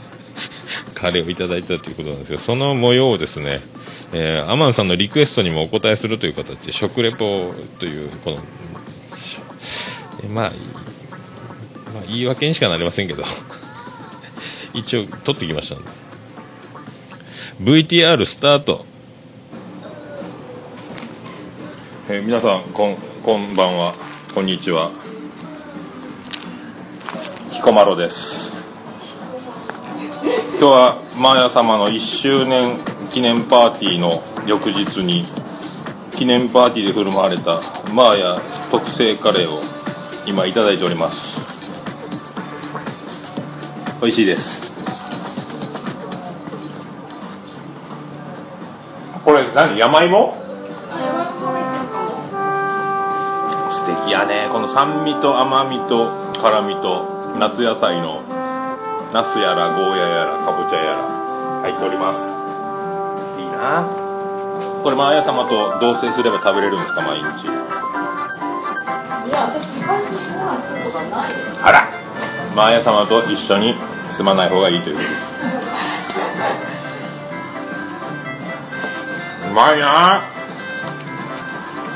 [0.94, 3.60] カレーをいただいたということなんですけどその模様をですね、
[4.12, 8.38] えーアマンさんのリクエストにもお答えするという形で食レポというこの
[10.24, 10.52] えまあ、
[11.94, 13.24] まあ言い訳にしかなりませんけど
[14.74, 15.90] 一応撮ってきましたんで。
[17.62, 18.84] VTR スタート。
[22.08, 23.94] えー皆さんこんこんばんは。
[24.34, 24.90] こんにちは。
[27.50, 28.55] 彦摩呂です。
[30.26, 32.78] 今日はマーヤ様の1周年
[33.12, 35.24] 記念パーティーの翌日に
[36.10, 37.60] 記念パーティーで振る舞われた
[37.92, 38.40] マーヤ
[38.72, 39.60] 特製カレーを
[40.26, 41.38] 今いただいております。
[44.00, 44.72] 美味しいです。
[49.24, 50.34] これ何山芋？
[53.70, 54.48] 素敵やね。
[54.50, 56.10] この酸味と甘みと
[56.42, 58.22] 辛みと夏野菜の
[59.12, 61.08] ナスやらゴーヤやらかぼちゃやら
[61.62, 62.20] 入っております。
[63.40, 63.86] いいな。
[64.82, 67.24] これマーヤ様と同棲すれば食べれるんですか毎日。
[67.46, 67.48] い
[69.30, 71.60] や私昔ご飯することはないです。
[71.62, 71.88] あら。
[72.54, 73.74] マーヤ様と一緒に
[74.10, 74.96] 住まない方がいいという。
[74.96, 75.08] こと
[79.50, 80.16] うまいな。
[80.16, 80.22] あ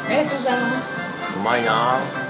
[0.08, 1.36] りがとうございます。
[1.36, 2.20] うまいな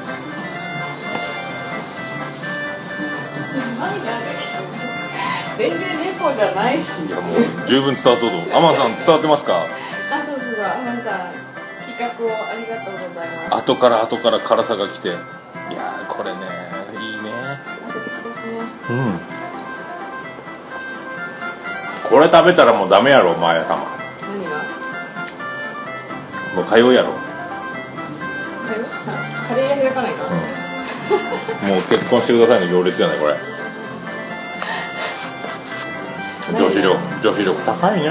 [5.60, 7.04] 全然猫じゃないし。
[7.04, 7.36] いやもう
[7.68, 8.52] 十分伝わったと思う。
[8.54, 9.66] アマンさん伝わってますか？
[10.10, 10.64] あそうそうそう。
[10.64, 11.34] アマンさん
[11.86, 13.54] 企画をありがとうございます。
[13.56, 15.08] 後から後から辛さが来て。
[15.08, 16.38] いやーこれね
[17.00, 17.22] いいね。
[17.22, 18.64] ですね。
[18.88, 19.20] うん。
[22.08, 23.86] これ食べたらもうダメやろマーヤ様。
[24.22, 24.64] 何が？
[26.56, 27.12] もう通うやろ。
[28.66, 28.84] カレー
[29.48, 30.36] カレー屋開かないか、も
[31.78, 33.34] う結婚してくださいの行列じゃないこれ
[36.56, 38.10] 女子力女子力高いね。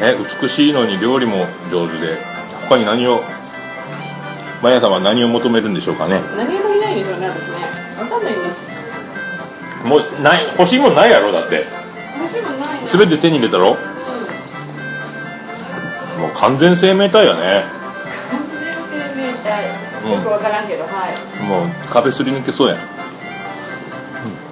[0.00, 2.18] え美しいのに料理も上手で。
[2.68, 3.22] 他に何を
[4.62, 6.20] マヤさんは何を求めるんでしょうかね。
[6.36, 7.56] 何もいないでしょうね私ね。
[7.98, 9.86] わかんないんです。
[9.86, 11.66] もうない欲しいもんないやろだって。
[12.14, 13.76] 私もないの全て手に入れたろ。
[16.18, 17.64] もう完全生命体やね。
[18.30, 18.40] 全
[18.94, 19.64] 然生命体。
[20.04, 20.10] うん。
[20.12, 21.42] よくわからんけど、はい。
[21.42, 22.74] もう壁すり抜けそうや。
[22.74, 22.82] ん、ね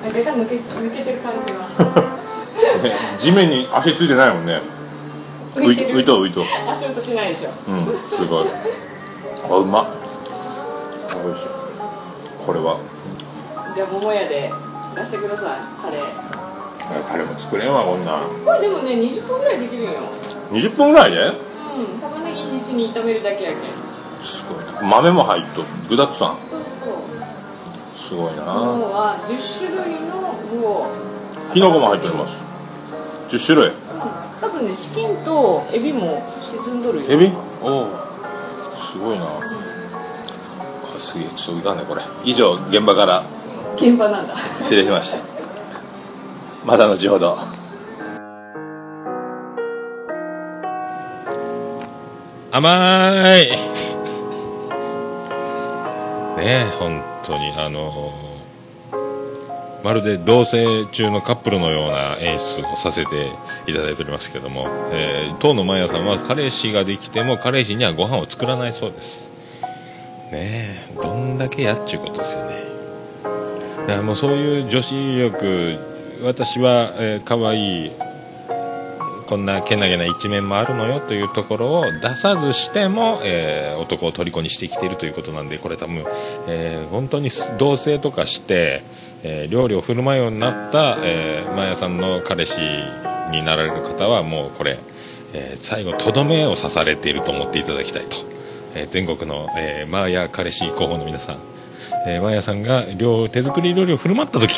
[0.02, 2.20] 若干抜け抜けてる感じが
[3.18, 4.61] 地面に足ついてないもんね。
[5.54, 7.50] 浮い浮いとう浮いとう足音しないでしょ。
[7.68, 8.46] うんすごい。
[9.50, 9.86] あうまっ。
[11.24, 11.42] おいしい
[12.46, 12.76] これは。
[13.74, 14.52] じゃあ桃屋で
[14.94, 15.46] 出してください
[15.82, 16.02] カレー。
[17.08, 18.20] 彼も作れんわこんなん。
[18.44, 19.90] これでもね20分ぐらいできるよ。
[20.52, 21.18] 20分ぐらいで？
[21.20, 23.61] うん玉ねぎ必死に炒めるだけやけん。
[24.24, 24.80] すごいな。
[24.82, 26.36] 豆も入っと具だくさん。
[26.50, 28.08] そうそう。
[28.08, 28.44] すごいな。
[28.44, 30.86] 桃は10種類の具を。
[31.52, 32.49] きのこも入っております
[33.30, 33.70] 10種類。
[34.40, 37.10] 多分ねチキンとエビも沈んどるよ。
[37.10, 37.30] エビ？
[37.62, 37.88] おお
[38.92, 39.26] すごいな。
[39.26, 39.40] こ
[40.94, 42.02] れすげえちょっといかんねこれ。
[42.24, 43.22] 以上現場から。
[43.76, 44.34] 現場なんだ。
[44.62, 45.20] 失礼しました。
[46.64, 47.38] また後ほど。
[52.50, 52.68] 甘
[53.38, 53.50] い。
[56.36, 58.12] ねえ本当にあの
[59.82, 63.32] まるで同棲中のカップルのような演出をさせて
[63.66, 69.30] いただいておりますけども、えー当のマヤさんは彼氏ができても彼氏にはご飯を作らないそうです。
[70.30, 72.64] ねえどんだけやっちゅうことですよね。
[73.22, 75.78] だからもうそういう女子力
[76.22, 77.92] 私は、えー、可愛い
[79.26, 86.04] こんなけなげな一面もあるのよというところを出さずしても、えー男を虜にしてきているということなんでこれ多分、
[86.48, 88.82] えー本当に同棲とかして、
[89.22, 92.60] えー料理を振る舞うようになった、えー、マヤさんの彼氏
[93.30, 94.78] になられる方はもうこれ、
[95.34, 98.16] えー最後とどめを刺されていると思っていただきたいと、
[98.74, 101.38] えー全国の、えーマーヤ彼氏候補の皆さん、
[102.06, 104.54] えーマーヤさんが料手作り料理を振る舞った時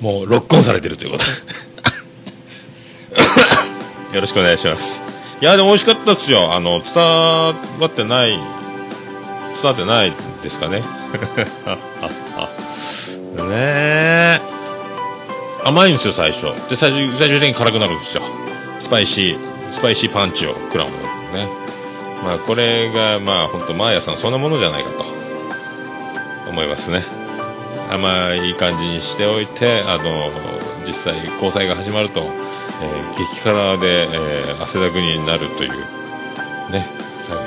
[0.00, 1.24] もうロックオンされてるということ。
[4.14, 5.02] よろしくお願いします。
[5.40, 6.52] いやでも美味しかったですよ。
[6.54, 7.54] あの伝わ
[7.86, 8.38] ってない
[9.60, 10.82] 伝わってないですかね。
[13.36, 14.40] ねえ。
[15.64, 16.46] 甘いんですよ最初。
[16.70, 18.22] で最終最終的に辛くなるんですよ。
[18.78, 19.38] スパイシー
[19.72, 20.92] スパイシーパンチを食らうの
[21.38, 21.48] ね。
[22.24, 25.04] まあこれがまあ本当マーヤさんそんなものじゃないかと。
[26.48, 27.04] 思いますね。
[27.92, 30.30] 甘い感じにしておいてあの
[30.86, 35.70] 実際交際が始まると、えー激辛で、えー汗だくになるという
[36.70, 36.86] ね。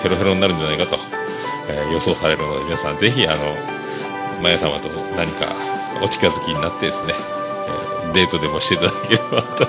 [0.04, 1.00] ヘロヘロになるんじゃないかと、
[1.72, 3.56] えー予想されるので皆さんぜひあの
[4.42, 5.56] マヤ様と何か
[6.04, 9.68] お近づきになってですね、えーデートでもしていただければと。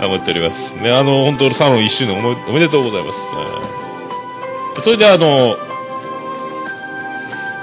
[0.04, 0.74] 思っております。
[0.76, 3.80] ねあの本当サロン1周年おめおめでとうございます、えー
[4.80, 5.58] それであの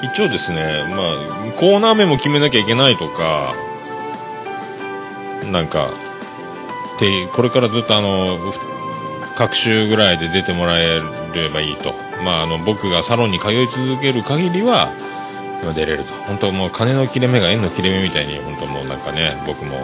[0.04, 3.56] 一応ですね、まあ、コーナー名も決めなきゃいけないとか、
[5.52, 5.90] なんか、
[7.00, 8.38] で、これからずっとあの、
[9.36, 11.94] 各週ぐらいで出てもらえるればいいと。
[12.24, 14.92] まあ、あの、僕がサロンに通い続ける限りは、
[15.74, 16.14] 出れると。
[16.14, 19.76] 本当もう金の切れ目が円の切れ目みたいに本当もうなんかね僕も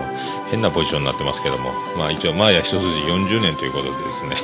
[0.51, 1.71] 変なポジションになってますけども。
[1.97, 4.35] まあ一応マーヤ一筋40年ということでですね。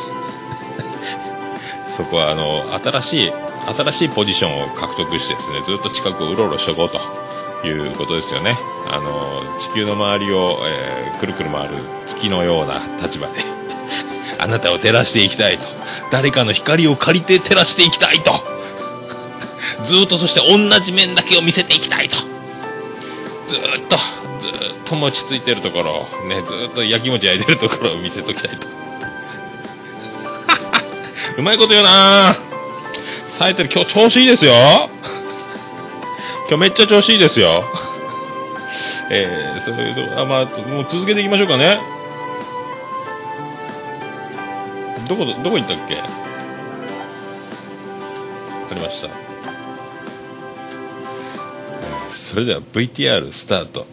[1.88, 3.34] そこはあの新しい
[3.78, 7.00] 新しいポジションを獲得してですねずっと近くをうろうろしとこうと。
[7.62, 8.58] いうことですよね。
[8.88, 11.76] あの地球の周りを、えーくるくる回る
[12.08, 13.40] 月のような立場で
[14.40, 15.79] あなたを照らしていきたいと。
[16.12, 18.32] 誰かの光を借りて照らしていきたいと。
[19.86, 22.18] ずっとそして同じ面だけを見せていきたいと。
[23.48, 23.98] ずっと
[24.40, 24.52] ずっ
[24.86, 28.68] と餅ついてるところをねずっと焼き餅焼いてるところを見せときたいと。
[31.38, 32.36] うまいこと言うな。
[33.26, 33.70] 冴えてる。
[33.74, 34.54] 今日調子いいですよ。
[36.50, 37.64] 今日めっちゃ調子いいですよ。
[39.12, 41.80] えー、そういうとこあまあもう続けていきましょうかね。
[45.10, 45.96] どこどこ行ったっけ？
[45.98, 46.04] あ
[48.76, 49.10] りました。
[52.12, 53.88] それでは VTR スタート。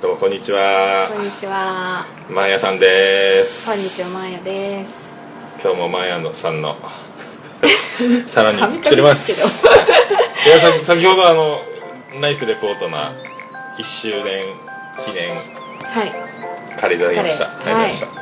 [0.00, 1.10] どうもこんにちは。
[1.12, 2.06] こんにちは。
[2.30, 3.68] マーヤさんです。
[3.68, 5.12] こんにちは、まやです。
[5.62, 6.74] 今日もマーヤのさんの
[8.24, 9.66] さらに釣れまですす。
[9.66, 11.60] いやさ先ほどあの
[12.20, 13.12] ナイスレポートな
[13.78, 14.46] 1周年
[15.04, 15.28] 記念
[15.92, 16.12] はい。
[16.80, 17.44] カレーいただきました。
[17.44, 18.12] ありがとうございました、は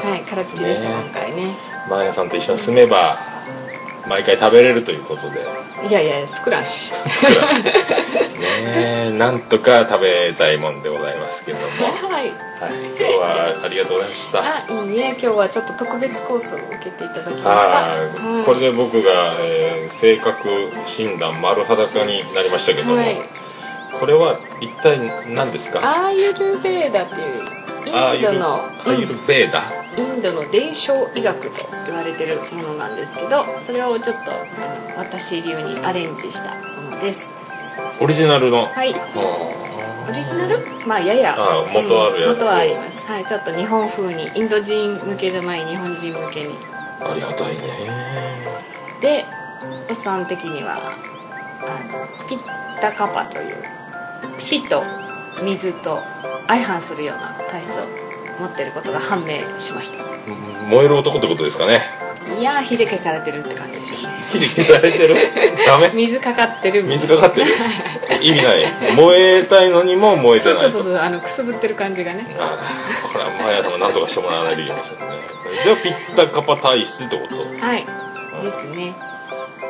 [0.00, 1.56] 辛口でした、ね今回ね。
[1.88, 3.18] マーヤさんと一緒に住めば
[4.06, 5.44] 毎回食べれるということで
[5.88, 6.92] いやいや、作らんし。
[6.92, 6.98] ね
[8.40, 12.32] え なんとか食べたいもんでございますけれども、はい、はい。
[12.98, 15.16] 今日はありがとうございましたあ、いいね。
[15.20, 17.50] 今日はちょっと特別コースを受けていただきました。
[17.50, 23.16] はい、これで僕が、えー性格診断丸裸になりましたけども、はい
[23.98, 25.80] これは一体何ですか？
[25.80, 29.62] アーユルベーダっていうインドのアーユルベーダ、
[29.98, 34.30] インドの伝承医学と言われてるものなんですけどそれをちょっと
[34.96, 37.28] 私流にアレンジしたものです。
[38.00, 38.92] オリジナルの、はい。
[38.92, 40.64] はオリジナル？
[40.86, 41.34] まあやや。
[41.36, 42.32] あ元あるやつを。
[42.32, 43.06] うん元はあります。
[43.06, 43.26] はい。
[43.26, 46.54] ちょっと日本風にインド人向けじゃない日本人向けに。
[47.00, 47.62] あありがたいね。
[49.00, 49.24] で
[49.90, 50.80] おっさん的にはあ
[51.92, 53.56] のピッタカパという
[54.38, 54.82] 火と
[55.42, 55.98] 水と
[56.46, 58.07] 相反するような体質を
[58.38, 60.04] 持ってることが判明しました。
[60.68, 61.82] 燃える男ってことですかね。
[62.38, 64.24] いやー火で消されてるって感じでしょうね。
[64.30, 65.16] 火で消されてる？
[65.66, 65.90] ダメ？
[65.96, 67.50] 水かかってる水かかってる？
[68.20, 68.94] 意味ない。
[68.94, 70.70] 燃えたいのにも燃えてそうないと。
[70.72, 72.26] そうそうそうあのくすぶってる感じがね。
[73.10, 75.04] これはマヤさんも何とかしてもらわないといけませんね。
[75.64, 77.36] ではピッタカパ体質ってこと？
[77.36, 77.86] はい。
[78.42, 78.94] ですね。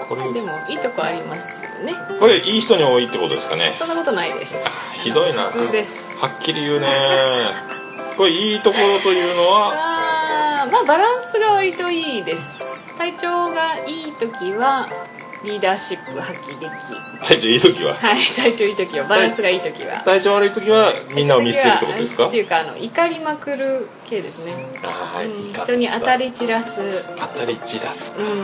[0.09, 1.95] これでもいいとこありますよね。
[2.19, 3.75] これいい人に多いってことですかね。
[3.79, 4.59] そんなことないです。
[4.95, 5.45] ひどいな。
[5.45, 6.16] 普通です。
[6.21, 6.87] はっきり言うね
[8.19, 9.73] これいいところというのは？
[10.64, 12.61] あーまあバランスが割といいです。
[12.99, 14.89] 体調がいい時は
[15.45, 16.71] リーダーシップ発揮でき。
[17.29, 17.95] 体調いい時は？
[17.95, 20.03] はい体調いい時はバランスがいい時は。
[20.05, 22.27] 体調悪い時はみんなを見捨てるってことですか？
[22.27, 24.53] っていうかあの怒りまくる系ですね、
[24.83, 27.05] ああうん人に当たり散らす。
[27.21, 28.31] 当たり散らすか、うん。
[28.31, 28.39] うん。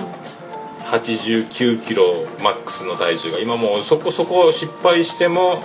[0.85, 3.39] 89キロマックスの体重が。
[3.39, 5.61] 今もうそこそこ失敗しても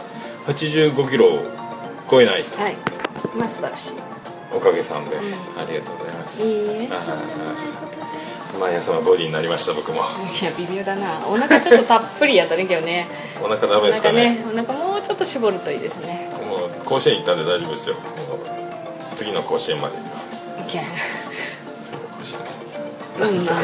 [0.46, 1.38] 85キロを
[2.10, 2.60] 超えないと。
[2.60, 2.76] はい。
[3.36, 3.92] まあ素晴らしい。
[4.54, 5.18] おかげさんで、ん。
[5.18, 6.42] ありがとうございます。
[6.42, 6.88] いいえ。
[6.90, 8.58] あー。
[8.60, 10.02] 毎朝のボディになりました僕も。
[10.40, 11.26] いや微妙だな。
[11.26, 13.08] お腹ちょっとたっぷりやったね今日ね。
[13.42, 16.28] お腹ダおメですか腹ねねお腹もうちょっと絞るといいですね
[16.84, 17.96] 甲子園行ったんで大丈夫ですよ。
[19.14, 19.96] 次の甲子園まで。
[19.96, 20.10] には
[20.68, 20.82] いや
[21.84, 22.40] 次の甲子園
[23.20, 23.56] うんまあ、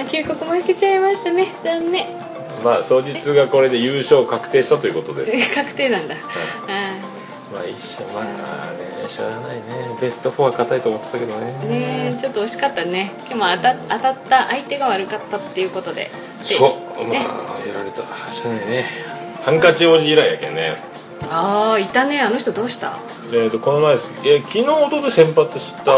[0.00, 1.52] うん、あ旧国も引けちゃいましたね。
[1.64, 2.06] 残念。
[2.64, 5.32] まあ当日がこれで優勝確定したということです。
[5.54, 6.18] 確定なんだ、あ
[7.52, 8.24] まあ一緒まあ
[8.72, 9.62] ねしょうがないね。
[10.00, 11.54] ベスト4は硬いと思ってたけどね。
[11.62, 13.12] ーねえちょっと惜しかったね。
[13.28, 16.10] でも当た当たった相手が悪かったっていうことで。
[16.42, 17.02] そう。
[17.02, 18.32] まあねやられた。
[18.32, 18.84] しょうがないね。
[19.44, 20.93] ハンカチ王子以来やけんね
[21.30, 22.20] ああいたね。
[22.20, 22.98] あの人どうした？
[23.32, 25.96] えー、とこの前ですえ昨日一昨日先発したあ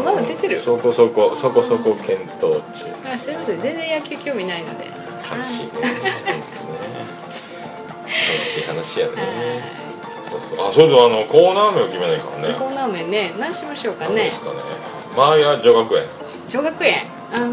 [0.00, 0.60] ーまだ出てる。
[0.60, 2.86] そこそこそこそこ検討中。
[3.12, 3.60] あすいません。
[3.60, 4.86] 全然野球興味ないので。
[4.86, 5.70] 悲しいね。
[5.72, 6.02] 本当ね。
[8.38, 9.12] 悲しい話やね。
[10.58, 12.54] あそうそうあのコーナー名を決めないからね。
[12.58, 13.32] コーナー名ね。
[13.38, 14.14] 何しましょうかね。
[14.14, 14.56] 何ですかね。
[15.16, 16.04] マーヤ女学園。
[16.48, 17.02] 女学園。
[17.32, 17.50] あ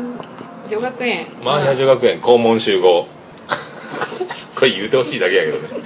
[0.69, 1.27] 女学園。
[1.43, 3.07] マーヤ女学園校門集合。
[4.55, 5.83] これ言うてほしいだけやけどね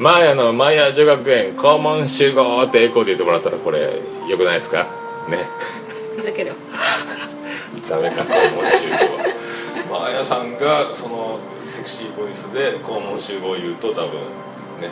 [0.00, 4.86] マーヤのマーヤ女学園校門集合ってエコーで言ってもらったらこれよくないですか？
[5.28, 5.44] ね。
[6.24, 6.52] だけど
[7.88, 8.96] ダメか校門集合。
[9.90, 14.12] マーヤさんがそのセクシーボイスで校門集合言うと多分
[14.80, 14.88] ね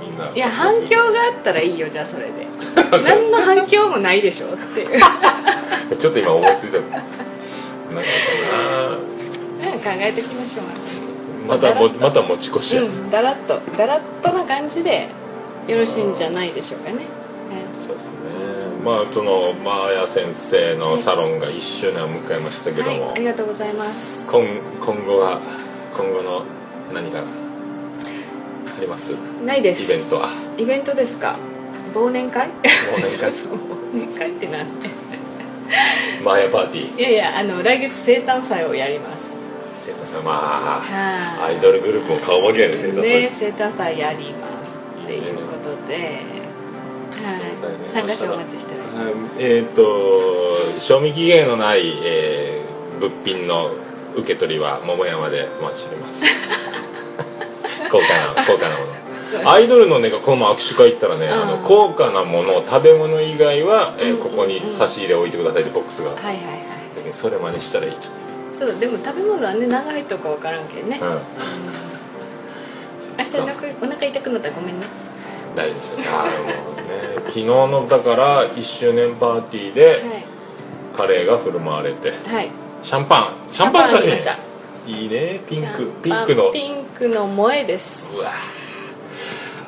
[0.00, 0.30] みんな。
[0.32, 2.46] いや反響があったらいいよじゃあそれで。
[3.04, 5.96] 何の反響もないでしょっていう。
[5.98, 6.78] ちょっと今思いついた。
[6.78, 7.00] なんか
[9.72, 11.01] う ん考えていきましょう
[11.46, 13.60] またもまた持ち越しや、うんだらっと。
[13.76, 15.08] だらっとな感じで
[15.68, 17.00] よろしいんじゃないでしょうかね。
[17.86, 18.12] そうですね。
[18.84, 24.26] まあそのマーヤ先生のサロンが1周年を迎えましたけども、はいありがとうございます。
[24.30, 24.44] 今
[24.80, 25.40] 今後は
[25.96, 26.44] 今後の
[26.92, 29.12] 何かあります？
[29.44, 29.84] ないです。
[29.84, 30.28] イベントは？
[30.56, 31.36] イベントですか？
[31.94, 32.48] 忘年会？
[32.48, 32.50] 忘
[32.98, 33.30] 年会。
[33.30, 33.56] 忘
[33.92, 34.88] 年会ってなんて。
[36.22, 36.98] マーヤパーティー。
[36.98, 39.31] いやいやあの来月生誕祭をやります
[39.82, 46.20] 生徒さんまあはアイドルグループも顔負けやね生徒さん、ね生誕祭やりますっていうことで、
[47.16, 52.72] はい、参加者お待ちしておりますえっ、と賞味期限のない、えー
[53.02, 53.72] 物品の
[54.14, 56.24] 受け取りは桃山でお待ちしております。
[57.90, 58.86] 高価な高価なも
[59.42, 59.50] の。
[59.50, 67.12] アイドルのねこの前握手会行ったらね、あのうん高価なもの食べ物以外は、えーうんここに差し入れ置いてくださいってボックスが、はいはいはい。
[67.12, 68.08] それ真似したらいいじ
[68.62, 71.08] そうでも食べ物はね長いとか分からんけんね、うん、
[73.18, 74.86] 明日お腹痛くなったらごめんね。
[75.56, 76.04] 大丈夫ですよね。
[77.26, 80.00] 昨日のだから1周年パーティーではい。
[80.96, 82.12] カレーが振る舞われて。
[82.12, 82.50] はい。
[82.82, 83.50] シャンパン。
[83.50, 84.38] シャンパンシャンパンありました。
[84.86, 85.40] いいね。
[85.48, 86.52] ピンクピンクの。
[86.52, 88.16] ピンクの萌えです。
[88.16, 88.30] うわ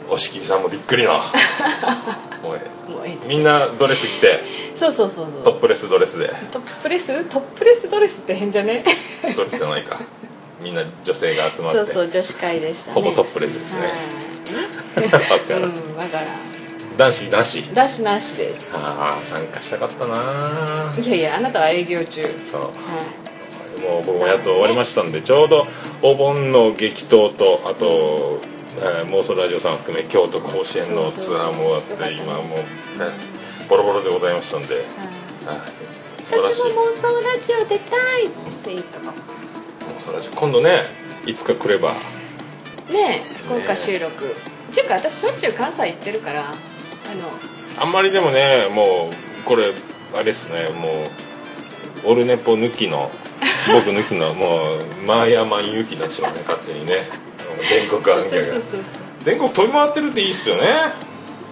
[0.08, 1.18] 押切さんもびっくりの
[3.04, 4.40] おい萌えみんなドレス着て？
[4.74, 5.42] そうそうそうそう。
[5.42, 6.28] トップレスドレスで。
[6.50, 7.24] トップレス？
[7.26, 8.84] トップレスドレスって変じゃね？
[9.36, 10.00] ドレスじゃないか。
[10.60, 11.78] みんな女性が集まって。
[11.78, 12.94] そうそう女子会でしたね。
[12.94, 13.80] ほぼトップレスですね。
[14.96, 15.04] はい。
[15.04, 16.26] わからうんからん。
[16.96, 18.72] 男子なしダッシュなしです。
[18.76, 20.94] ああ参加したかったな。
[20.98, 22.22] いやいやあなたは営業中。
[22.40, 22.60] そう。
[22.60, 22.68] は
[23.82, 25.66] もう僕もやっと終わりましたんでちょうど
[26.00, 28.40] お盆の激闘とあと、
[28.76, 32.64] えー妄想ラジオさん含め京都甲子園のツアーも終わって今もう、ね、
[33.68, 36.22] ボロボロでございましたんで、いはい。
[36.22, 36.60] 素晴らしい。
[36.60, 39.12] 私も妄想ラジオ出たいって言ったか
[39.96, 40.82] 妄想ラジオ今度ね
[41.26, 41.94] いつか来れば。
[42.90, 44.34] ねえ福岡収録。
[44.70, 49.72] っていうか私しょっちゅう関西行ってるからあのあんまりでもねもうこれ
[50.14, 50.88] あれですねも
[52.04, 53.10] うオルネポ抜きの
[53.72, 57.04] 僕抜きのもうマーヤマンユキたちはね勝手にね
[57.68, 58.86] 全国アンケそうそうが
[59.22, 60.62] 全国飛び回ってるっていいっすよね。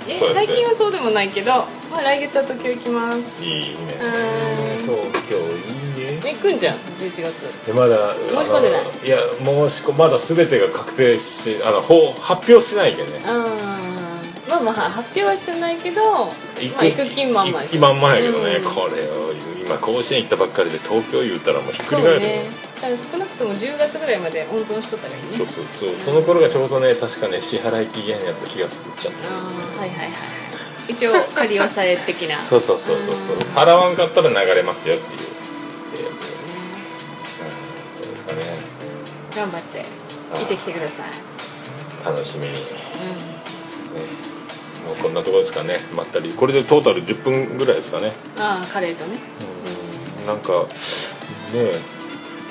[0.08, 3.42] え最近はそうでもないけど、まあ、来月は東京行きます。
[3.42, 3.76] いいね。
[4.04, 4.82] うん。
[4.82, 5.40] 東京い
[6.16, 6.32] いね。
[6.34, 7.22] 行くんじゃん11月。
[7.66, 9.06] でまだ申し込んでない？
[9.06, 13.18] いや申し込まだ全てが確定しあのほう発表してないけどね。
[13.18, 13.24] うん。
[14.48, 16.32] まあまあ発表はしてないけどま
[16.80, 19.32] あ、行く気満々行く気満々やけどね、うんこれを
[19.64, 22.12] 今甲子園行ったばっかりで東京言うたらもうひっくり返る。
[22.14, 22.50] よね
[22.82, 25.28] だから少なくとも10月ぐらいまで温存しとったらいいね。
[25.28, 25.96] そうそうそう。
[25.96, 30.10] その頃がちょうどね確かね支払い期限やった気がするっちゃっあーはいはいはい。
[30.88, 32.38] 一応仮押さえ的な。
[32.38, 33.36] た そうそうそうそうそう。
[33.54, 35.20] 払わんかったら流れますよっていう。
[36.00, 36.42] えやつですね
[37.98, 38.56] うんどうですかね。
[39.36, 39.84] 頑張って。
[40.34, 41.06] 行ってきてください。
[42.04, 42.60] 楽しみに、ね、
[44.84, 45.86] うもうこんなところですかね。
[45.94, 46.30] まったり。
[46.30, 48.08] これでトータル10分ぐらいですかね。
[48.08, 49.18] んああカレーとね。
[50.18, 50.26] うん。
[50.26, 50.52] なんか
[51.54, 52.01] ね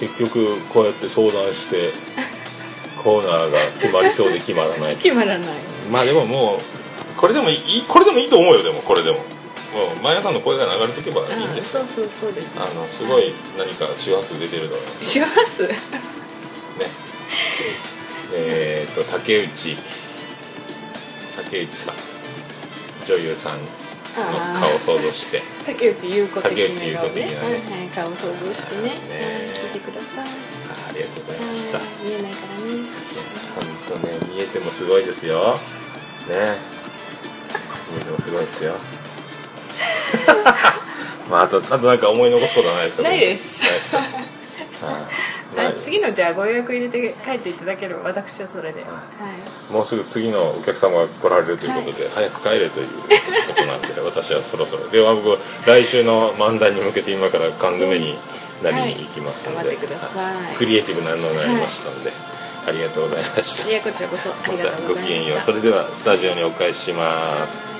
[0.02, 1.92] 結局こうやって相談して
[3.04, 4.96] コーナーが決まりそうで決まらない。
[4.98, 5.48] 決まらない。
[5.92, 9.20] まあでももうこれでもいいこれでもいいと思うよでもこれでも。
[9.72, 11.86] もう前田の声が流れていけばいいんですよ。
[11.86, 12.54] そうそうそうです。
[12.54, 15.06] ねあのすごい何か周波数出てると思います。
[15.06, 15.76] しますね。
[18.34, 19.78] えっ、と竹内。
[21.38, 21.96] 竹内さん。
[23.06, 23.60] 女優さん
[24.14, 26.58] 顔を想像して竹内優子的
[26.94, 27.26] な顔ね。
[27.26, 28.82] ねはいはい顔想像してね。
[28.84, 28.96] ねはい
[29.56, 30.28] 聞いてください。
[30.28, 30.30] あ
[30.90, 32.62] ありがとうございましたはい見えないからね。
[33.56, 33.64] 本
[34.02, 35.60] 当ね見えてもすごいですよ。
[36.30, 36.58] ね。
[37.94, 38.74] 見えてもすごいですよ。
[41.30, 43.62] まああとあとなんか思い残すことはないですかないです。
[43.64, 43.98] ないですか？
[43.98, 44.08] はい
[45.56, 45.80] はない。
[45.80, 48.82] い次のじゃあご予約入れて帰っていただければ私はそれで。
[48.84, 49.04] は
[49.72, 53.04] もうすぐ次のお客様が来られるということで、早く帰れというこ
[53.56, 54.88] となんで私はそろそろ。
[54.90, 58.18] では僕来週の漫談に向けて今から缶詰に
[58.64, 59.78] なりに行きますので、
[60.58, 62.12] クリエイティブなのになりましたので、
[62.68, 63.70] ありがとうございました。
[63.70, 65.02] いやこちらこそありまがとうた。
[65.02, 65.26] ごきげんよう。
[65.26, 67.71] ございましたそれではスタジオにお返しします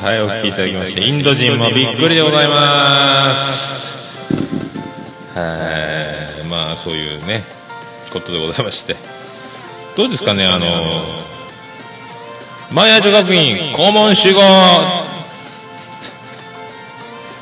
[0.00, 2.16] はいお聞きいただきましてインド人もびっくり。
[2.16, 3.96] でございます。
[5.34, 6.46] はい。
[6.46, 7.44] まあそういうね
[8.12, 8.94] ことでございまして。
[9.96, 10.66] どうですかねあの
[12.70, 14.40] マヤ女学院校門集合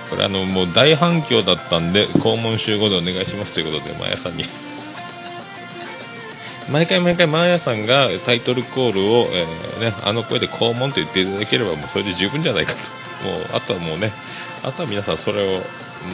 [0.09, 4.45] これあのもう大反響だったんで校門集合でお願いしますということでマヤさんに
[6.71, 13.29] 毎回毎回マーヤさんがタイトルコールを、えーね、あの声で肛門と言っていただければもうそれで十分じゃないかと。
[13.29, 14.12] もうあとはもうね
[14.62, 15.61] あとは皆さんそれを、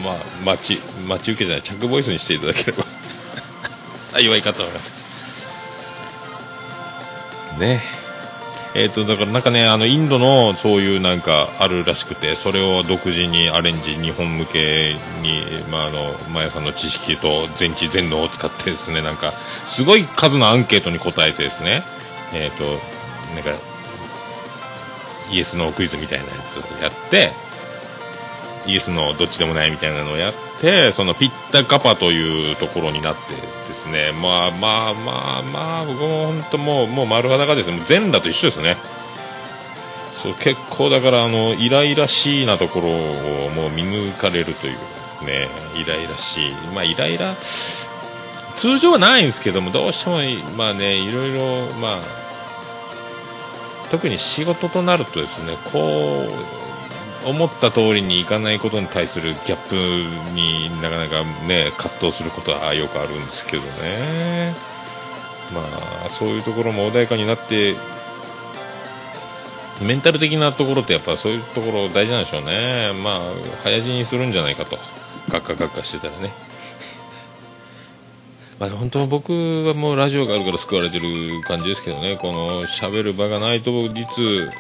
[0.05, 2.85] まあ、待ち待ち受けじゃない着ボイスにしていただければ。
[3.97, 4.93] 幸いかと思います。
[7.59, 8.00] ね
[8.75, 19.33] えー、とだからなんかねあのインドのそういうなんかあるらしくてそれを独自にアレンジ日本向けに、まあ、あのマヤさんの知識と全知全能を使ってですねなんか
[19.67, 21.83] すごい数のアンケートに答えてですね
[22.33, 22.65] えっ、と
[23.35, 23.51] なんか
[25.33, 27.33] イエス・ノークイズみたいなやつをやって
[28.67, 33.21] イエスのどっちでもないみたいなのをやってそのピッタカパというところになって
[33.71, 34.13] ですね。
[34.13, 37.81] まあまあまあまあ僕も本当もうもう丸裸ですね。
[37.87, 38.77] 全裸と一緒ですね。
[40.15, 44.75] そう結構だからあのイライラしいなところをもう見抜かれるという
[45.25, 45.49] ね。
[45.75, 46.53] イライラしい。
[46.75, 47.35] まあイライラ
[48.57, 50.19] 通常はないんですけどもどうしても
[50.57, 52.01] まあねいろいろまあ
[53.91, 56.70] 特に仕事となるとですねこう
[57.25, 59.75] 思った通りにいかないことに対するギャップ
[60.35, 64.55] になかなかね葛藤することはよくあるんですけどね。
[65.53, 65.61] ま
[66.07, 67.75] あそういうところも穏やかになって
[69.83, 72.93] メンタル的なところってやっぱそういうところ大事なんでしょうね。
[73.03, 73.21] まあ
[73.65, 74.79] 早死にするんじゃないかと。
[75.29, 76.31] ガッカガッカしてたらね。
[78.59, 84.51] まあ、本当は僕はもうラジオがあるから救われてる感じですけどね、この喋る場がないと、実、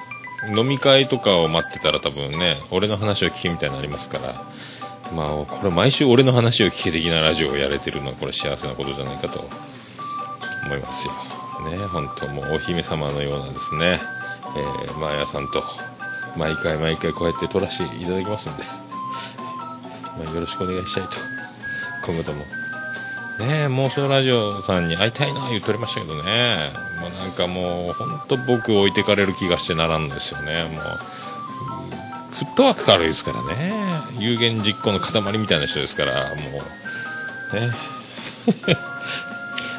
[0.48, 4.42] 飲み会とかを待ってたら多分ね、俺の話を聞けみたいになりますから、
[5.12, 9.40] まあ、これ毎週俺の話を聞け的なラジオをやれてるのは、これ幸せなことじゃないかと
[10.66, 11.12] 思いますよ。
[11.70, 14.00] ね、本当もうお姫様のようなですね、
[14.56, 15.62] えー、マーヤさんと、
[16.36, 18.62] 毎回毎回こうやって撮らせていただきますんで、
[20.24, 21.10] まあ、よろしくお願いしたいと、
[22.06, 22.59] 今後とも。
[23.40, 26.72] ねえ、妄想ラジオさんに会いたいな言っておりましたけどね。
[27.00, 30.64] まあ、なんかもう、ほんと僕置いてかれる気がしてならんですよね。
[30.64, 33.72] もう、フットワーク軽いですからね。
[34.18, 36.42] 有言実行の塊みたいな人ですから、も
[37.52, 37.72] う、ね。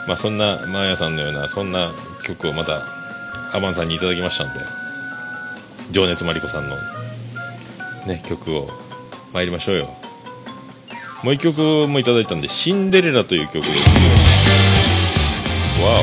[0.07, 1.93] まあそんな、マーヤさんのような、そんな
[2.23, 2.81] 曲をまた、
[3.53, 4.59] アマンさんにいただきましたんで、
[5.91, 6.77] 情熱マリコさんの、
[8.07, 8.71] ね、曲を、
[9.33, 10.00] 参りましょうよ。
[11.23, 13.89] もう一曲もいただいたんで、シンデレラという曲です。
[15.81, 15.99] わ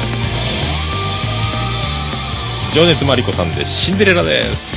[2.72, 2.74] お。
[2.74, 4.67] 情熱マリコさんでシンデレラです。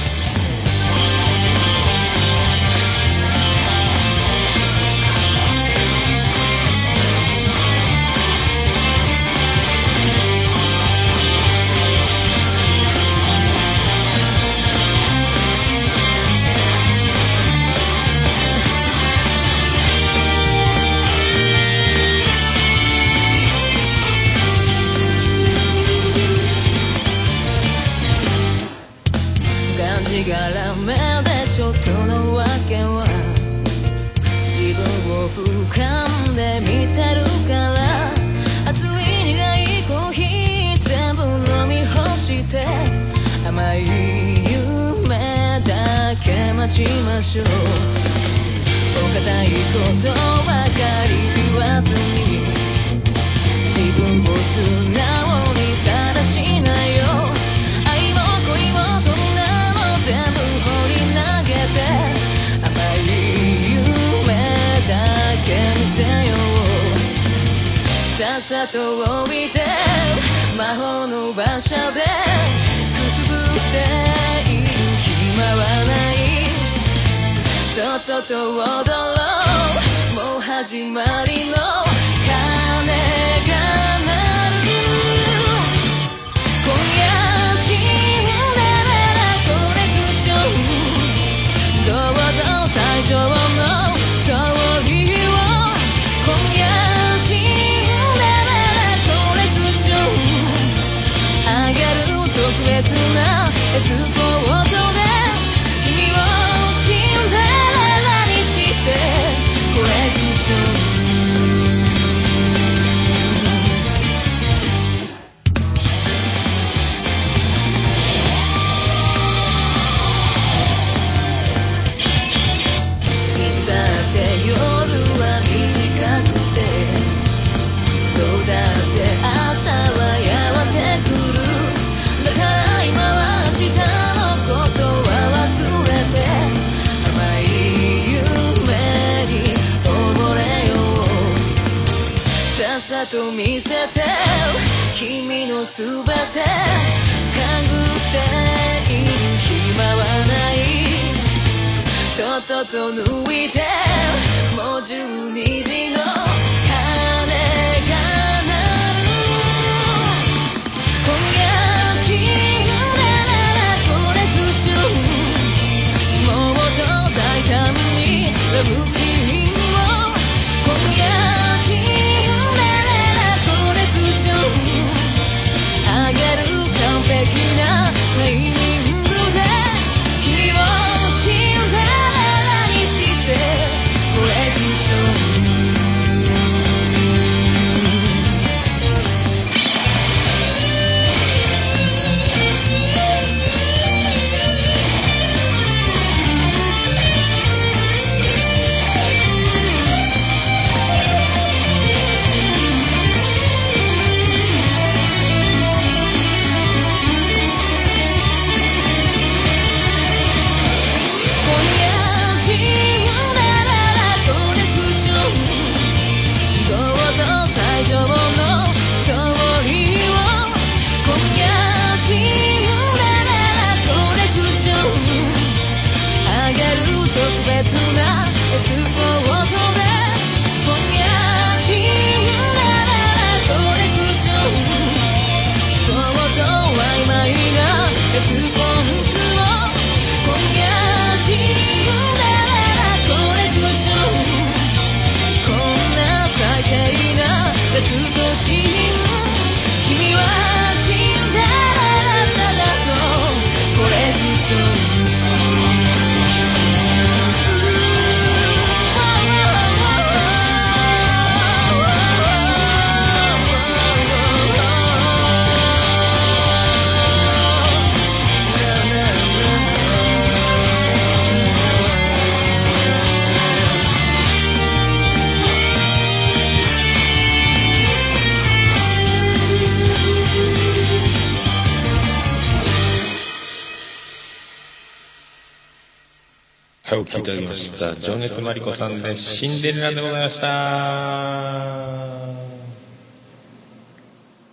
[287.82, 287.96] た。
[287.96, 290.52] 情熱マリコさんでシンデレラでございました。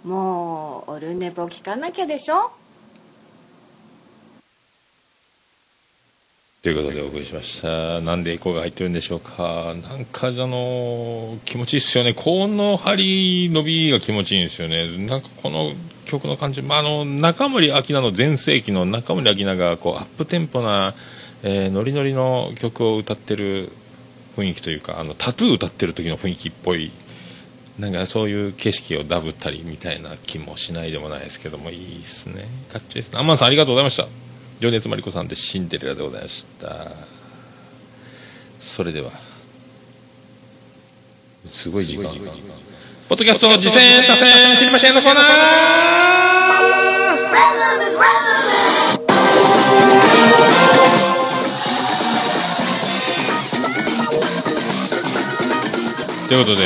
[0.05, 2.51] もうオルネポ聞かなきゃでしょ？
[6.62, 8.01] ということでお送りしました。
[8.01, 9.74] なんでエコーが入ってるんでしょうか。
[9.89, 12.14] なんかあの、気持ちいいっすよね。
[12.14, 14.97] 高音の張り、伸びが気持ちいいんですよね。
[15.07, 15.74] なんかこの
[16.05, 20.95] 曲の感じ、まあ、あの、中森明菜の全盛期の中森明菜がこうアップテンポな、
[21.43, 23.70] えーノリノリの曲を歌ってる
[24.36, 26.91] 雰囲気というか、あの、タトゥー歌ってる時の雰囲気っぽい、
[27.78, 32.47] なんかそういう景色をダブったりみたいな気もしないでもないですけども、いいですね。
[32.72, 33.18] かっちょいいですね。
[33.18, 34.09] アンマンさんありがとうございました。
[34.61, 36.89] 情熱マリコさんでシンデレラでございました。
[38.59, 39.12] それでは、
[41.47, 42.11] すごい時間。
[43.09, 45.24] ポッドキャストの次戦多戦知りませんのコーナー
[56.29, 56.64] ということで、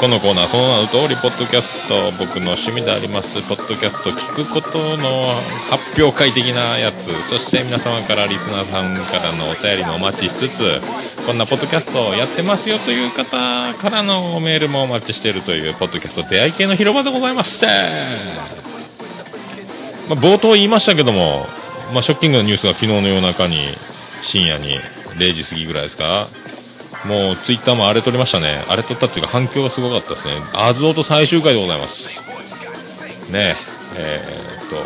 [0.00, 5.26] このコーナーその名の通りポッドキャスト僕の趣味でありますポッドキャスト聞くことの
[5.70, 10.80] 発表会的なやつそして皆様からリスナーさんからのお便りもお待ちしつつ
[11.26, 17.66] こんなポッドキャストをやってますよという方からのメールもお待ちしているというポッドキャスト出会い系の広場でございまして、
[20.08, 21.46] まあ、冒頭言いましたけども、
[21.92, 23.64] まあ、ショッキングなニュースが昨日の夜中に
[24.22, 24.78] 深夜に
[25.16, 26.28] 0時過ぎぐらいですか？
[27.04, 28.64] もうツイッターも荒れとりましたね。
[28.66, 30.34] 荒れとったっていうか反響がすごかったですね。
[30.54, 32.20] アズオと最終回でございます。
[33.30, 33.56] ねえ、
[33.96, 34.76] えーっと、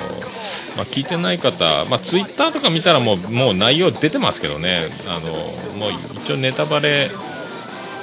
[0.76, 4.88] まあ、聞いてない方、まあ、ツイッターとか見たらもう、もう内容出てますけどね。
[5.06, 5.32] あの、
[5.76, 7.10] もう一応ネタバレ、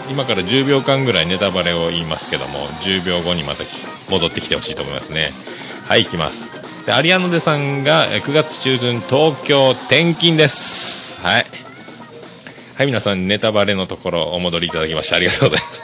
[0.09, 3.63] 今から10秒間ぐらいネタバレを言いますけども、10秒後にまた
[4.09, 5.31] 戻ってきてほしいと思いますね。
[5.87, 6.53] はい、行きます。
[6.85, 10.98] で、アリアノデさんが9月中旬東京転勤です。
[12.79, 12.87] はい。
[12.87, 15.83] 皆さん、ネタバレのところお戻りいただきましてありがとうございます。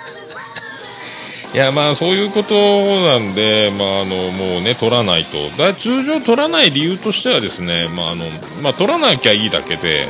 [1.54, 2.56] いや、まあ、そういうこと
[3.04, 5.50] なんで、まあ、あの、もうね、取らないと。
[5.62, 8.24] だ通常取らない理由としてはですね、まあ、あの、
[8.64, 10.08] まあ、取らなきゃいいだけで、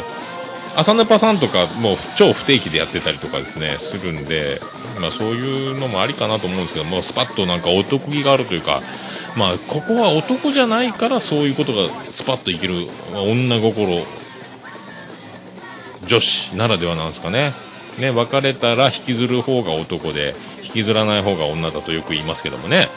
[0.75, 4.61] 朝ネパさんとか、もう超不定期でやってたりとかですね、するんで、
[5.01, 8.83] まあ、そういうのもありかなと思うんですけども、スパッとなんかお得意があるというか、
[9.35, 14.05] まあ、ここは男じゃないから、そういうことがスパッといける、女心、
[16.07, 17.53] 女子ならではなんですかね。
[17.99, 22.89] ね、別れたら引きずる方が男で、引きずらない方が女だとよく言いますけどもね。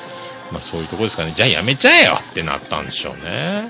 [0.51, 1.33] まあそういうとこですかね。
[1.35, 3.69] じゃあやめちゃえよってなったんでしょうね。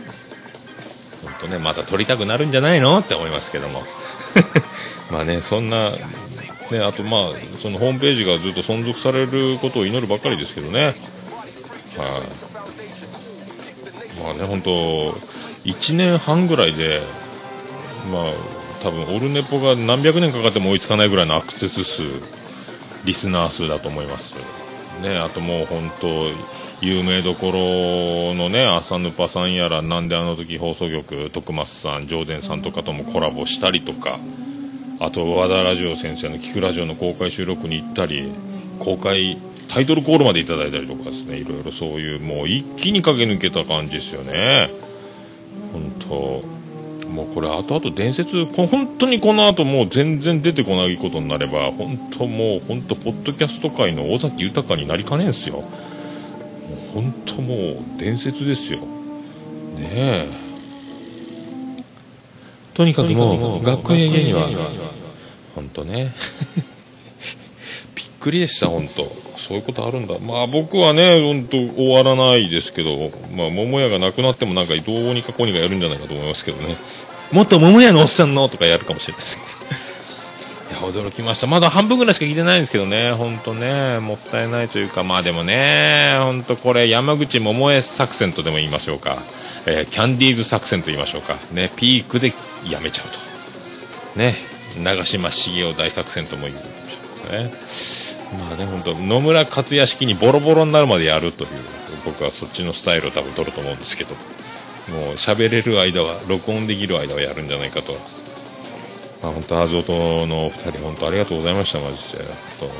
[1.22, 3.82] ほんとね、また撮りたくなるんじゃないのって思いますけども。
[5.11, 7.22] まあね、そんな、ね、あとまあ、
[7.61, 10.80] そのホームページがずっと存続されることを祈るばっかりですけどね。
[10.84, 10.95] はい、
[14.22, 14.70] まあね、本当
[15.64, 17.03] 1年半ぐらいで、
[18.12, 22.02] まあ、多分オルネポが何百年かかっても追いつかないぐらいのアクセス数、
[23.04, 24.34] リスナー数だと思います。
[25.02, 26.30] ね、あともう本当、
[26.80, 34.20] 有名どころのね、朝ぬぱさんやら、なんであの時放送局、徳松さん、上田さんとかともコラボしたりとか、
[35.00, 38.30] あと和田ラジオ先生の聞くラジオの公開収録に行ったり、
[38.78, 44.68] 公開タイトルコールまでいただいたりとかですね、いろいろそういう、もう一気に駆け抜けた感じですよね。
[45.72, 46.57] 本当
[47.09, 55.64] もうこれ後々伝説、本当にこの後もう全然出てこないことになれば、本当もう、本当ポッドキャスト界の尾崎豊になりかねんすよ。
[56.92, 58.80] 本当もう伝説ですよ。
[58.80, 58.86] ね
[59.78, 60.28] え。
[62.74, 64.48] とにかくもう、学校や家には、
[65.54, 66.14] 本当ね。
[67.96, 70.18] びっくりでした、本当そういうことあるんだ。
[70.18, 76.76] まあ僕はね、本当終わらないですけど、まあ桃屋がなくなってもなんかどうにかこうにかやるんじゃないかと思いますけどね。
[77.32, 79.45] もっと桃屋のおっさんのとかやるかもしれないですけ
[80.82, 80.91] ど。
[80.91, 81.47] いや、驚きました。
[81.47, 89.18] まだ半分ぐらいしか聞いてないんですけどね、ほんとね、もったいないというか、まあでもね、ほんとこれ山口桃江作戦とでも言いましょうか。
[89.66, 91.36] えー、キャンディーズ作戦と言いましょうか。
[91.53, 92.32] ね、ピークで
[92.68, 94.18] やめちゃうと。
[94.18, 94.34] ね、
[94.82, 97.97] 長嶋茂雄大作戦とも言うかもしれないですね。
[98.32, 101.50] まあね、本当野村克也式にボロボロになるまでやるという、
[102.04, 104.14] 僕はそっちのスタイルを多分取ると思うんですけど、
[104.92, 107.92] もう喋れる間は、録音できる間はやるんじゃないかと。
[109.22, 112.18] まあ本当、アゾトのお二人、本当ありがとうございました、マジで。
[112.60, 112.70] と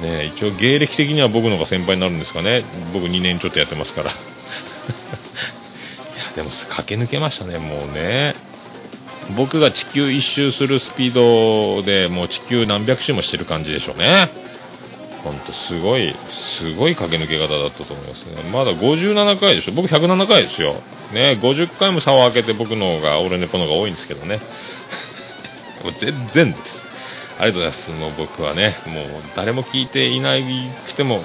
[0.00, 2.64] ね一応芸歴的には僕のが先輩になるんですかね。
[2.92, 4.10] 僕2年ちょっとやってますから。
[4.12, 4.18] いや、
[6.36, 8.34] でも駆け抜けましたね、もうね。
[9.36, 14.28] 僕が地球一周するスピードでもう地球何百周もしてる感じでしょうね。
[15.24, 18.42] ほんとすごい、すごい駆け抜け方だったと思いますね。
[18.52, 19.72] まだ57回でしょ。
[19.72, 20.76] 僕107回ですよ。
[21.12, 24.40] ね、50回も差を開けて僕の方が、俺ネポの方が多いんですけどね。
[25.82, 26.86] もう全然です。
[27.38, 27.90] ありがとうございます。
[27.92, 30.34] もう僕はね、もう誰も聞いていな
[30.86, 31.24] くても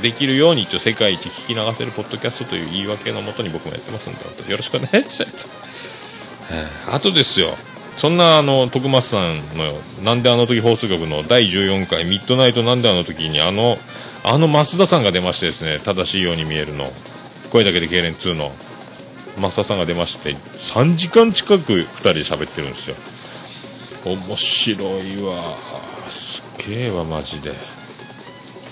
[0.00, 5.59] できるように一応世界一聞き流せるポッドキャストという言い訳のもとに僕もやってますんで、よろしくお願いしたいと。
[6.88, 7.56] あとですよ。
[7.96, 13.78] そんなあの、徳松さんの、なんであの時放送局の第14回ミッドナイトなんであの時にあの、
[14.22, 16.92] あの増田さんが出ましてですね、正しいように見えるの、
[17.50, 18.52] 声だけで痙攣2の
[19.36, 22.96] 増田さんが出まして、3時間近く2人で喋ってるんですよ。
[24.04, 25.56] 面白いわ。
[26.08, 27.52] すげえわ、マジで。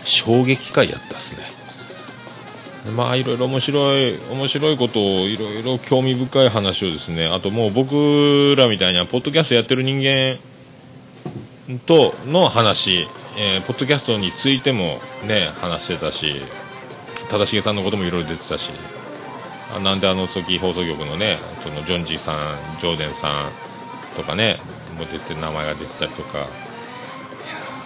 [0.04, 1.57] 衝撃回やったっすね。
[2.95, 7.26] まあいろいろ面白い面白いことをいろいろ興味深い話をですね。
[7.26, 10.39] あともう僕らみたいにポッドキャストやってる人間
[11.86, 16.34] との話、えー、ポッドキャストについてもね話してたし
[17.28, 18.70] 忠重さんのこともいろいろ出てたし。
[19.76, 24.59] あなんであの時放送局のねそのジョンジーさんジョーデンさんとかね
[24.99, 26.47] も出て名前が出てたりとか。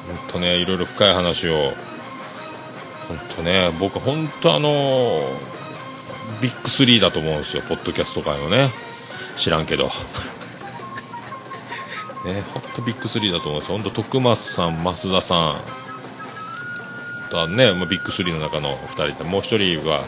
[0.07, 1.73] 本当ねいろいろ深い話を
[3.09, 5.21] 本当ね、僕、本当あの、
[6.41, 8.71] ビッグ3だと思うんですよ、ポッドキャスト界のね。
[9.37, 9.91] 知らんけど。
[12.25, 13.75] ね、本当ビッグ3だと思うんですよ。
[13.79, 15.57] 本当徳松さん、増田さん、
[17.33, 20.05] とね、もうビッグ3の中の2人で、もう1人は、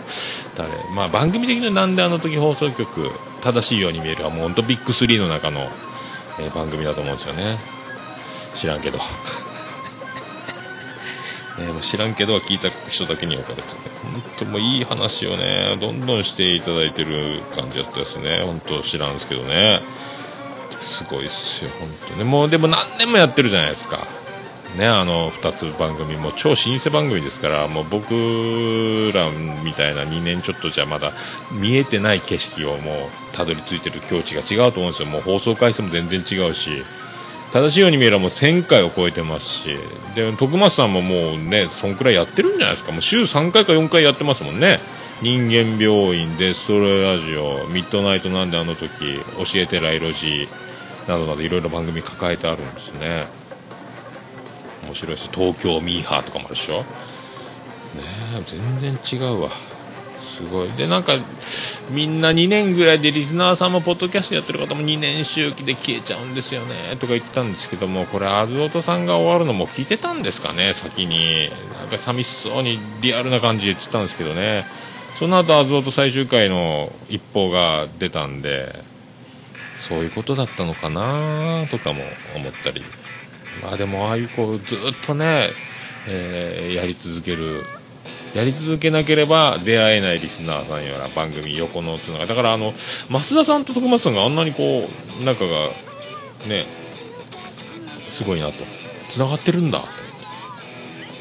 [0.57, 0.71] 誰？
[0.95, 5.71] まあ番組的になんであの時放送局、正しいように見えるはもう本当ビッグ3の中の、
[6.39, 7.59] えー、番組だと思うんですよね。
[8.55, 8.99] 知らんけど。
[11.59, 13.75] えー、知らんけど聞いた人だけに分かるとね、
[14.13, 18.43] 本当もういい話をね、どんどんしていただいてる感じだったですね。
[18.45, 19.81] 本当知らんすけどね。
[20.81, 22.25] すごいっすよ、本当ね。
[22.25, 23.99] もうでも何年もやってるじゃないですか。
[24.77, 29.31] ね、あの2つ番組も超老舗番組ですからもう僕ら
[29.63, 31.13] みたいな2年ちょっとじゃまだ
[31.53, 36.83] 見えてない景色をもうたどり着いてる境地が違うと思うんですよもう放送回数も全然違うし
[37.55, 39.77] 正しいように見えればもう1000回を超えてますし、
[40.17, 42.91] で、徳松さんももうね、そんくらいやってるんじゃないですか。
[42.91, 44.81] もう週3回か4回やってますもんね。
[45.23, 53.27] 人間病院、デストロイラジオ、ミッドナイトなんであの時、教えてライロジー、などなどいろいろ番組抱えてあるんですね。
[54.83, 56.79] 面白いし、東京ミーハーとかもあるでしょ。
[56.79, 56.85] ね
[58.37, 58.43] え
[58.81, 59.51] 全然違うわ。
[60.37, 60.73] すごい。
[60.73, 61.15] で、なんか、
[61.91, 66.97] みんな2年ぐらいでリスナーさんもポッドキャストやってる方も2年周期で消えちゃうんですよね。
[66.99, 71.51] とか言ってたんですけどもこれアズオトさんが終わるのも聞いてたんですかね先に。
[71.79, 74.65] なんか寂しそうにリアルな感じで言ってたんですけどね。
[75.15, 78.83] その後アズオト最終回の一報が出たんで
[79.75, 82.03] そういうことだったのかなとかも
[82.35, 82.83] 思ったり。
[83.63, 85.51] まあでもああいうこうずっとね、
[86.09, 87.63] えーやり続ける
[88.35, 92.29] やり続けなければ出会えないリスナーさんような番組横のつながり。
[92.29, 92.73] だからあの
[93.09, 94.89] 増田さんと徳松さんがあんなにこ
[95.21, 95.71] う仲が
[96.49, 96.67] ね
[98.09, 98.55] すごいなと。
[99.09, 99.83] つながってるんだ。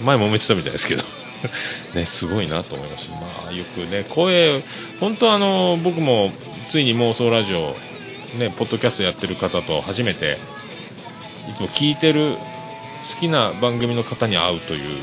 [0.03, 1.03] 前もめてたみたいですけど。
[1.95, 4.63] ねすごいなと思いましたまあよくね声
[4.99, 6.31] 本当あの僕も
[6.69, 7.75] ついに妄想ラジオ
[8.37, 10.37] ねポッドキャストやってる方と初めて
[11.49, 12.35] いつも聞いてる
[13.13, 15.01] 好きな番組の方に会うという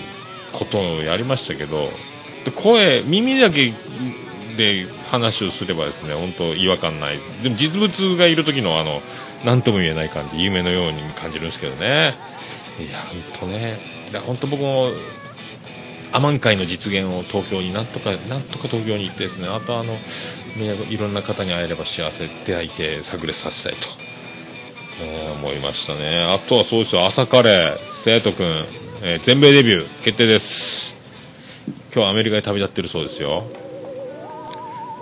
[0.53, 1.91] ことをやりましたけど
[2.45, 3.73] で声耳だけ
[4.57, 7.19] で話をすればですね本当違和感ない。
[7.43, 9.01] でも実物がいる時のあの
[9.45, 12.15] 何とも言えない感じ夢のように感じるんですけどね。
[12.79, 13.79] いや本当ね。
[14.27, 14.91] 本当僕も
[16.13, 19.97] アマン会の実現を東京になんとかなんとか東京に行ってですねあとあの
[20.91, 23.89] いろんな方に会えれば幸せ出会い系炸裂させたいと
[25.35, 26.27] 思いましたね。
[26.35, 28.65] あとはそうですよ朝カレー生徒くん、
[29.03, 30.95] えー全米デビュー決定です。
[31.95, 33.45] 今日アメリカに旅立ってるそうですよ。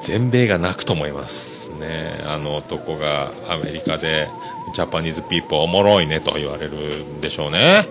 [0.03, 2.22] 全米が泣くと思いますね。
[2.24, 4.28] あの男がアメリカで
[4.72, 7.88] Japanese people おもろいねと言われるんでしょうね。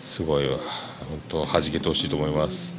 [0.00, 0.58] すごいわ
[1.10, 2.76] 本当弾けてほしいと思います。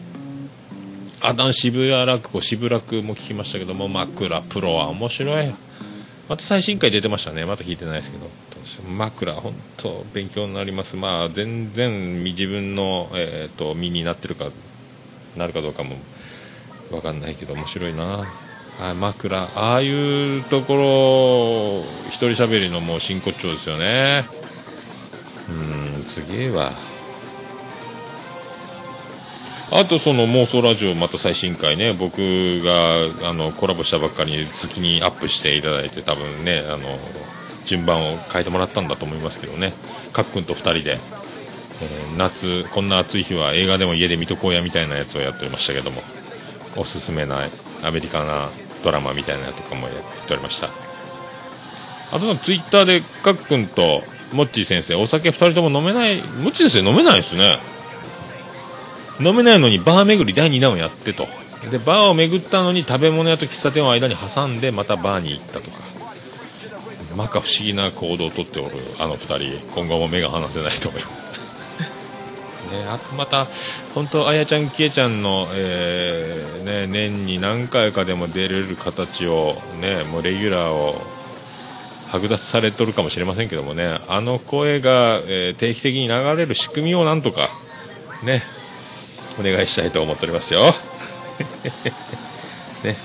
[1.20, 5.54] あの渋谷落語渋楽も聞きましたけども枕プロは面白い。
[6.30, 7.46] また最新回出てましたね。
[7.46, 8.30] また聞いてないですけど。
[8.82, 10.96] 枕本当勉強になります。
[10.96, 14.50] まあ全然自分の、えー、と身になってるか
[15.38, 15.98] なるかどうかも
[16.92, 18.04] わかんないけど面白いな。
[18.80, 19.38] はい枕。
[19.56, 24.26] ああいうところ一人喋りのもう真骨頂ですよね。
[25.50, 26.72] うんすげえわ。
[29.72, 31.94] あとその妄想ラジオまた最新回ね。
[31.94, 37.00] 僕があのコラボしたばっかりに先にアップしていただいて多分ねあの
[37.66, 39.74] 順番を変えてもらったんだと思いますけどね。
[40.12, 41.00] かっくんと2人で、
[41.82, 46.02] えー夏こんな暑い日は映画でも家で見とこうやみたいなやつをやっておりましたけども。
[46.76, 47.48] おすすめな
[47.84, 48.50] アメリカな
[48.84, 50.70] ドラマみたいなやつとかもやっておりました。
[52.12, 57.60] あとのツイッターでかっくんとモッチー先生お酒2人とも飲めないモッチー先生飲めないですね。
[59.20, 61.28] 飲めないのにバー巡り第2弾をやってと。
[61.70, 65.83] でバーを巡ったのに食べ物屋と喫茶店を間に挟んでまたバーに行ったとか。
[67.16, 71.34] まか不思議な行動をとっておるあの2人今後も目が離せないと思います
[72.72, 73.48] ね、あとまた
[73.94, 81.00] 本当あやちゃんきえちゃんの、えーね、年に何回かでも出れる形をねもうレギュラーを
[82.10, 87.50] 剥奪されとるかもしれませんけどもねあの声が、えー定期的に流れる仕組みをなんとか
[88.24, 88.44] ね
[89.40, 90.62] お願いしたいと思っておりますよ。
[92.84, 92.96] ね。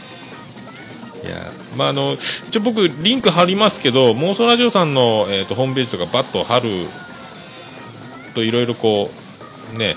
[1.25, 2.15] いや、まあ、あの、
[2.49, 6.87] 一応僕、リンク貼りますけど、妄想ラジオさんの、えー、とホームページとかバッと貼る
[8.35, 9.13] といろいろこ
[9.75, 9.95] う、ね、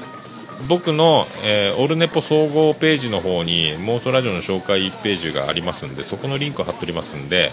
[0.67, 7.51] 僕の、えーオルネポ総合ページの方に妄想ラジオの紹介ページがありますんで、そこのリンクを貼っておりますんで、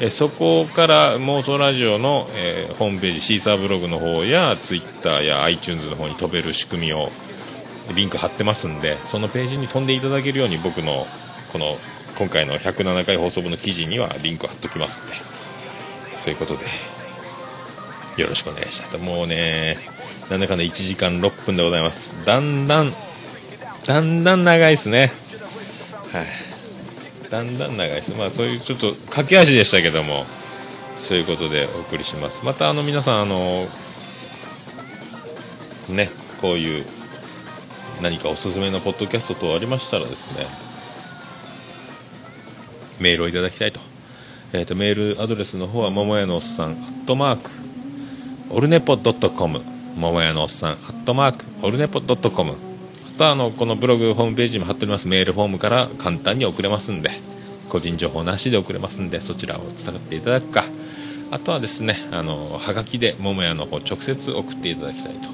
[0.00, 7.12] えーそこから妄想ラジオの、えーホームページ、シーサーブログの方や、ツイッターや iTunes の方に飛べる仕組みを、
[7.94, 11.06] リンク貼ってますんでそのページに飛んでいただけるように僕の
[11.52, 11.76] この
[12.20, 15.40] 今回の107回放送分の記事にはリンク貼っときますんで。
[16.18, 16.66] そういうことで
[18.18, 19.78] よろしくお願いしたいもうね
[20.28, 22.12] なんだかんだ1時間6分でございます。
[22.26, 22.92] だんだん
[23.86, 25.12] だんだん長いですね。
[26.12, 26.26] はい。
[27.30, 28.14] だんだん長いです。
[28.14, 30.26] まあそういうちょっと駆け足でしたけども
[30.96, 32.44] そういうことでお送りします。
[32.44, 33.66] またあの皆さんあの
[35.88, 36.10] ね
[36.42, 36.84] こういう
[38.02, 40.69] 何かおすすめのポッドキャスト等ありましたらですね
[43.00, 43.80] メールをいただきたいと,、
[44.52, 47.50] えー、とメールアドレスの方は桃屋のおっさんアットマーク
[48.50, 49.62] オルネポドットコム。
[49.96, 52.56] 桃屋のおっさんアットマークオルネポドットコム。
[53.14, 57.10] あとはあのこのブログホームページにも貼っておりますメールフォームから簡単に送れますんで
[57.68, 60.64] 個人情報なしで送れますんでそちらを伝っていただくか。
[61.30, 65.28] あとはですねあのはがきで桃屋の方直接送っていただきたいと。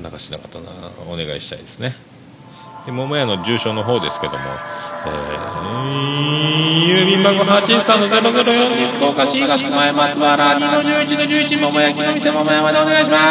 [0.00, 0.70] 流しなかったな
[1.08, 1.94] お願いしたいですね。
[2.88, 4.38] で桃屋の住所の方ですけども、
[5.04, 5.12] えー、
[6.86, 13.22] 郵便番号813-004福岡市東区前松原2の11の11桃焼きの店桃屋までお願いします。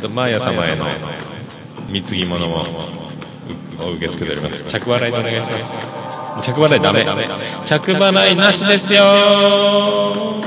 [0.00, 0.86] とマーヤ様への
[1.90, 2.64] 貢ぎ物を
[3.96, 4.64] 受け付けております。
[4.64, 5.78] 着払いでお願いします。
[6.40, 7.04] 着払いダメ。
[7.66, 10.38] 着払いなしですよ。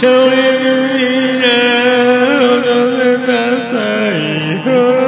[0.00, 0.36] 少年
[1.40, 1.46] よ、
[2.40, 2.68] お飲
[2.98, 3.30] めな
[3.68, 3.72] さ
[4.14, 4.18] い
[4.64, 5.07] よ。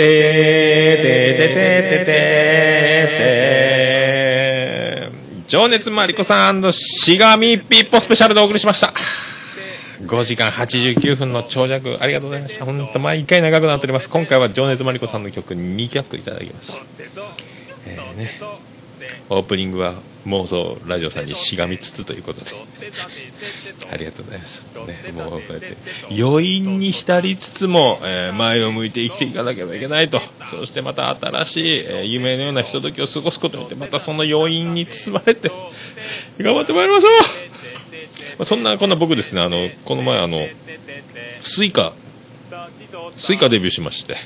[0.00, 2.14] ててててて
[5.06, 8.94] て情熱マリコさんしがみピッポスペシャルでお送りしました。
[10.06, 12.64] 5時間89分の長尺ありがとうございました。
[12.64, 14.08] 本当毎回長くなっております。
[14.08, 16.84] 今回は情熱マリコさんの曲2曲いただきました。
[17.86, 18.30] えーね。
[19.28, 19.94] オープニングは
[20.26, 22.46] 妄想ラジオさんにしがみつつということで。
[23.92, 25.76] ありがとうございます、ね、もうこうやって
[26.10, 30.20] 余韻に浸りつつも、えー前を向いて生きていかなければいけないと。
[30.50, 35.50] そしてまた新しい、えー夢のようなひとときを過ごすことによってまたその余韻に包まれて
[36.38, 37.10] 頑張ってまいりましょう。
[38.38, 39.40] まそんなこんな僕ですね。
[39.40, 40.46] あのこの前あの
[41.42, 41.92] スイカ
[43.16, 44.16] スイカデビューしまして。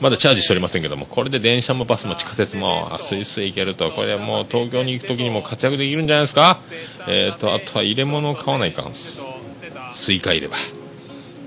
[0.00, 3.90] まだチャージしておりませんけどもこれで電車もバスも地下鉄もスイスイ行けると。
[3.90, 6.60] これはもう東京に行く時にも活躍できるんじゃないですか？
[7.08, 9.22] えっ、とあとは入れ物を買わないかんす。
[9.92, 10.56] スイカいれば、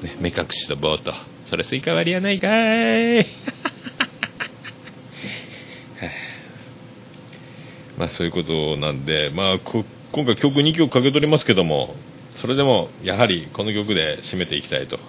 [0.01, 1.13] ね、目隠しと棒と
[1.45, 3.25] それスイカ割りやないかー い。
[7.97, 11.95] まあそういうことなんで、まあ、こ今回曲2曲かけ取りますけども
[12.33, 14.99] それでもやはりこの曲で締めていきたいと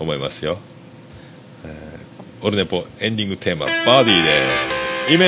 [0.00, 0.58] 思いますよ、
[1.68, 4.22] えーオルネポエンディングテーマ「バーディー」
[5.08, 5.24] でイメ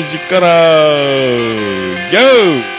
[0.00, 2.77] ージからギ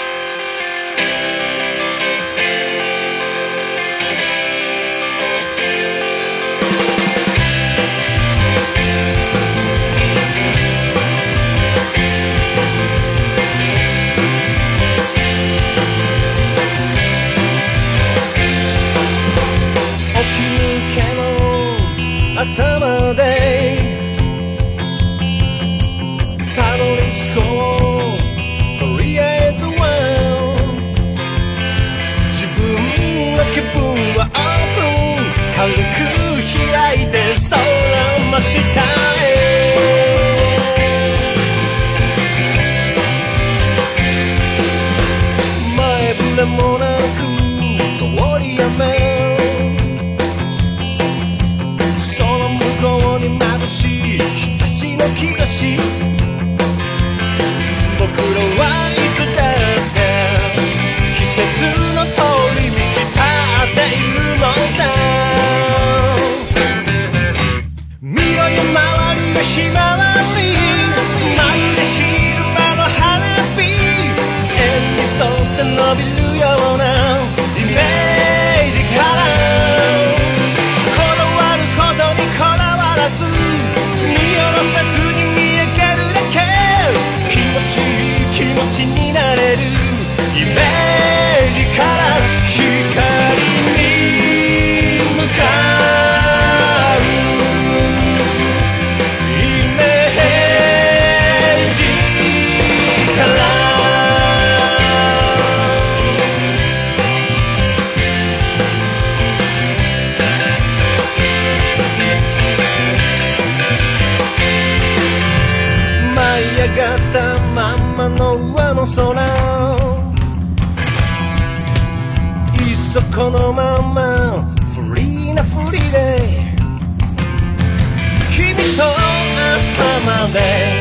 [130.31, 130.78] someday.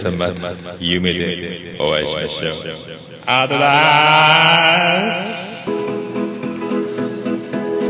[0.00, 2.54] さまた夢でお会いしましょう。
[3.26, 5.40] アドラー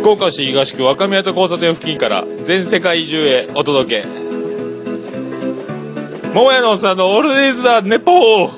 [0.01, 4.09] 福岡市東区若宮と交差点付近から全世界中へお届け。
[6.35, 8.51] 桃屋のおさんのオールディーズ・ザ・ネポー。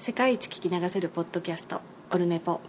[0.00, 1.80] 世界一聞き流せるポッドキャスト
[2.12, 2.60] 「オルネポ」。